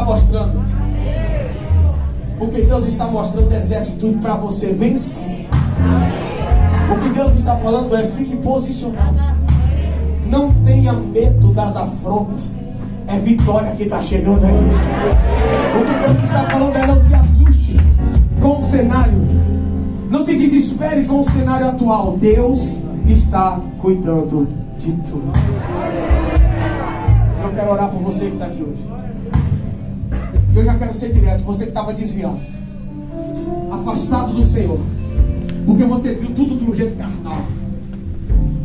está 0.00 0.04
mostrando. 0.04 0.62
Porque 2.38 2.62
Deus 2.62 2.86
está 2.86 3.06
mostrando 3.06 3.52
exército 3.52 4.12
para 4.20 4.34
você 4.36 4.72
vencer. 4.72 5.46
O 6.90 7.00
que 7.02 7.08
Deus 7.10 7.34
está 7.34 7.56
falando 7.56 7.94
é 7.94 8.06
fique 8.06 8.36
posicionado. 8.36 9.18
Não 10.26 10.52
tenha 10.64 10.92
medo 10.92 11.52
das 11.52 11.76
afrontas. 11.76 12.54
É 13.06 13.18
vitória 13.18 13.72
que 13.72 13.84
está 13.84 14.00
chegando 14.00 14.44
aí. 14.44 14.54
O 14.54 15.84
que 15.84 16.14
Deus 16.14 16.24
está 16.24 16.44
falando 16.44 16.76
é 16.76 16.86
não 16.86 16.98
se 16.98 17.14
assuste 17.14 17.76
com 18.40 18.58
o 18.58 18.62
cenário. 18.62 19.20
Não 20.08 20.24
se 20.24 20.36
desespere 20.36 21.04
com 21.04 21.20
o 21.20 21.24
cenário 21.24 21.68
atual. 21.68 22.16
Deus 22.16 22.76
está 23.06 23.60
cuidando 23.78 24.48
de 24.78 24.92
tudo. 24.92 25.32
Eu 27.42 27.50
quero 27.54 27.70
orar 27.70 27.90
por 27.90 28.00
você 28.02 28.26
que 28.26 28.32
está 28.32 28.46
aqui 28.46 28.62
hoje. 28.62 29.00
Eu 30.54 30.64
já 30.64 30.74
quero 30.76 30.94
ser 30.94 31.12
direto. 31.12 31.44
Você 31.44 31.64
que 31.64 31.70
estava 31.70 31.92
desviado, 31.92 32.40
afastado 33.70 34.32
do 34.32 34.42
Senhor, 34.42 34.80
porque 35.64 35.84
você 35.84 36.14
viu 36.14 36.30
tudo 36.34 36.56
de 36.56 36.64
um 36.64 36.74
jeito 36.74 36.96
carnal. 36.96 37.42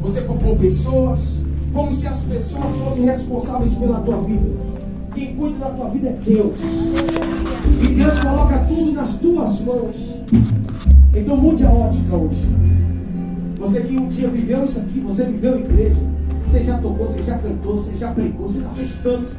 Você 0.01 0.21
culpou 0.21 0.55
pessoas, 0.55 1.41
como 1.73 1.93
se 1.93 2.07
as 2.07 2.21
pessoas 2.21 2.75
fossem 2.83 3.05
responsáveis 3.05 3.73
pela 3.73 3.99
tua 4.01 4.21
vida. 4.21 4.75
Quem 5.13 5.35
cuida 5.35 5.57
da 5.59 5.69
tua 5.69 5.89
vida 5.89 6.09
é 6.09 6.19
Deus. 6.25 6.57
E 7.81 7.87
Deus 7.87 8.19
coloca 8.19 8.57
tudo 8.67 8.91
nas 8.91 9.13
tuas 9.15 9.61
mãos. 9.61 9.95
Então 11.15 11.37
mude 11.37 11.65
a 11.65 11.71
ótica 11.71 12.15
hoje. 12.15 12.45
Você 13.57 13.81
que 13.81 13.97
um 13.97 14.09
dia 14.09 14.27
viveu 14.27 14.63
isso 14.63 14.79
aqui, 14.79 14.99
você 14.99 15.23
viveu 15.23 15.57
igreja, 15.57 15.95
você 16.47 16.63
já 16.63 16.77
tocou, 16.77 17.07
você 17.07 17.23
já 17.23 17.37
cantou, 17.37 17.77
você 17.77 17.97
já 17.97 18.11
pregou, 18.11 18.47
você 18.47 18.59
já 18.59 18.69
fez 18.69 18.91
tanto. 19.01 19.31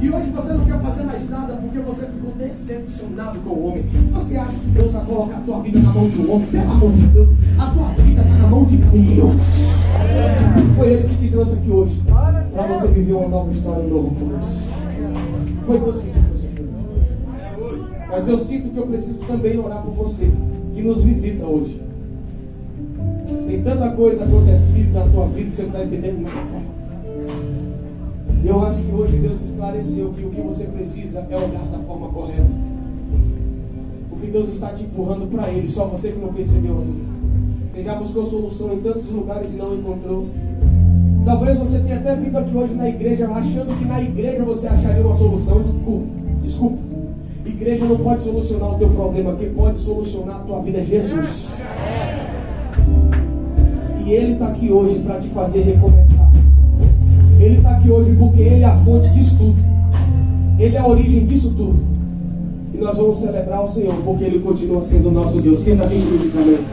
E 0.00 0.08
hoje 0.08 0.30
você 0.30 0.52
não 0.54 0.64
quer 0.64 0.80
fazer 0.80 1.02
mais 1.02 1.28
nada 1.28 1.52
porque 1.56 1.78
você 1.78 2.06
ficou 2.06 2.32
decepcionado 2.38 3.38
com 3.40 3.50
o 3.50 3.66
homem. 3.66 3.84
Você 4.12 4.34
acha 4.34 4.52
que 4.52 4.66
Deus 4.68 4.92
vai 4.92 5.04
colocar 5.04 5.36
a 5.36 5.40
tua 5.40 5.60
vida 5.60 5.78
na 5.78 5.92
mão 5.92 6.08
de 6.08 6.18
um 6.22 6.32
homem? 6.32 6.48
Pelo 6.48 6.70
amor 6.70 6.92
de 6.92 7.06
Deus, 7.08 7.28
a 7.58 7.66
tua 7.66 7.88
vida 7.88 8.22
está 8.22 8.34
na 8.34 8.48
mão 8.48 8.64
de 8.64 8.76
Deus. 8.78 9.34
Foi 10.76 10.88
Ele 10.88 11.08
que 11.08 11.16
te 11.16 11.28
trouxe 11.30 11.52
aqui 11.52 11.70
hoje 11.70 12.02
para 12.06 12.66
você 12.66 12.88
viver 12.88 13.12
uma 13.12 13.28
nova 13.28 13.50
história, 13.50 13.84
um 13.84 13.88
novo 13.88 14.14
começo. 14.14 14.58
Foi 15.66 15.78
Deus 15.78 16.02
que 16.02 16.10
te 16.10 16.18
trouxe 16.18 16.46
aqui 16.46 16.62
hoje. 16.62 17.84
Mas 18.10 18.28
eu 18.28 18.38
sinto 18.38 18.70
que 18.70 18.78
eu 18.78 18.86
preciso 18.86 19.18
também 19.26 19.58
orar 19.58 19.82
por 19.82 19.92
você 19.92 20.30
que 20.74 20.80
nos 20.80 21.04
visita 21.04 21.44
hoje. 21.44 21.78
Tem 23.46 23.62
tanta 23.62 23.90
coisa 23.90 24.24
acontecendo 24.24 24.94
na 24.94 25.06
tua 25.08 25.26
vida 25.26 25.50
que 25.50 25.56
você 25.56 25.62
não 25.62 25.68
está 25.68 25.84
entendendo 25.84 26.22
nada. 26.22 26.79
Eu 28.44 28.62
acho 28.64 28.82
que 28.82 28.92
hoje 28.92 29.18
Deus 29.18 29.40
esclareceu 29.42 30.12
que 30.12 30.24
o 30.24 30.30
que 30.30 30.40
você 30.40 30.64
precisa 30.64 31.26
é 31.30 31.36
olhar 31.36 31.64
da 31.70 31.78
forma 31.80 32.08
correta. 32.08 32.48
Porque 34.08 34.26
Deus 34.28 34.48
está 34.50 34.68
te 34.68 34.82
empurrando 34.82 35.30
para 35.30 35.50
Ele, 35.50 35.68
só 35.68 35.86
você 35.86 36.12
que 36.12 36.18
não 36.18 36.32
percebeu 36.32 36.78
ainda. 36.78 37.10
Você 37.70 37.82
já 37.82 37.94
buscou 37.94 38.26
solução 38.26 38.72
em 38.72 38.80
tantos 38.80 39.10
lugares 39.10 39.52
e 39.52 39.56
não 39.56 39.74
encontrou. 39.74 40.26
Talvez 41.24 41.58
você 41.58 41.78
tenha 41.80 41.96
até 41.96 42.16
vindo 42.16 42.36
aqui 42.36 42.56
hoje 42.56 42.74
na 42.74 42.88
igreja 42.88 43.28
achando 43.28 43.78
que 43.78 43.84
na 43.84 44.02
igreja 44.02 44.42
você 44.42 44.66
acharia 44.66 45.06
uma 45.06 45.16
solução. 45.16 45.58
Desculpa, 45.60 46.06
desculpa. 46.42 46.78
Igreja 47.44 47.84
não 47.84 47.96
pode 47.98 48.22
solucionar 48.22 48.74
o 48.74 48.78
teu 48.78 48.88
problema. 48.88 49.36
Quem 49.36 49.50
pode 49.50 49.78
solucionar 49.78 50.36
a 50.36 50.44
tua 50.44 50.62
vida 50.62 50.78
é 50.78 50.84
Jesus. 50.84 51.50
E 54.04 54.10
Ele 54.10 54.32
está 54.32 54.48
aqui 54.48 54.72
hoje 54.72 54.98
para 55.00 55.20
te 55.20 55.28
fazer 55.28 55.60
recomeçar. 55.60 56.09
Ele 57.40 57.56
está 57.56 57.70
aqui 57.70 57.90
hoje 57.90 58.14
porque 58.18 58.42
Ele 58.42 58.62
é 58.62 58.66
a 58.66 58.76
fonte 58.76 59.08
disso 59.10 59.34
tudo. 59.36 59.56
Ele 60.58 60.76
é 60.76 60.78
a 60.78 60.86
origem 60.86 61.24
disso 61.24 61.50
tudo. 61.56 61.76
E 62.74 62.76
nós 62.76 62.96
vamos 62.98 63.18
celebrar 63.18 63.64
o 63.64 63.68
Senhor 63.68 63.94
porque 64.04 64.24
Ele 64.24 64.40
continua 64.40 64.82
sendo 64.82 65.08
o 65.08 65.12
nosso 65.12 65.40
Deus. 65.40 65.64
Quem 65.64 65.72
está 65.72 65.86
aqui 65.86 65.96
diz 65.96 66.36
amém? 66.36 66.60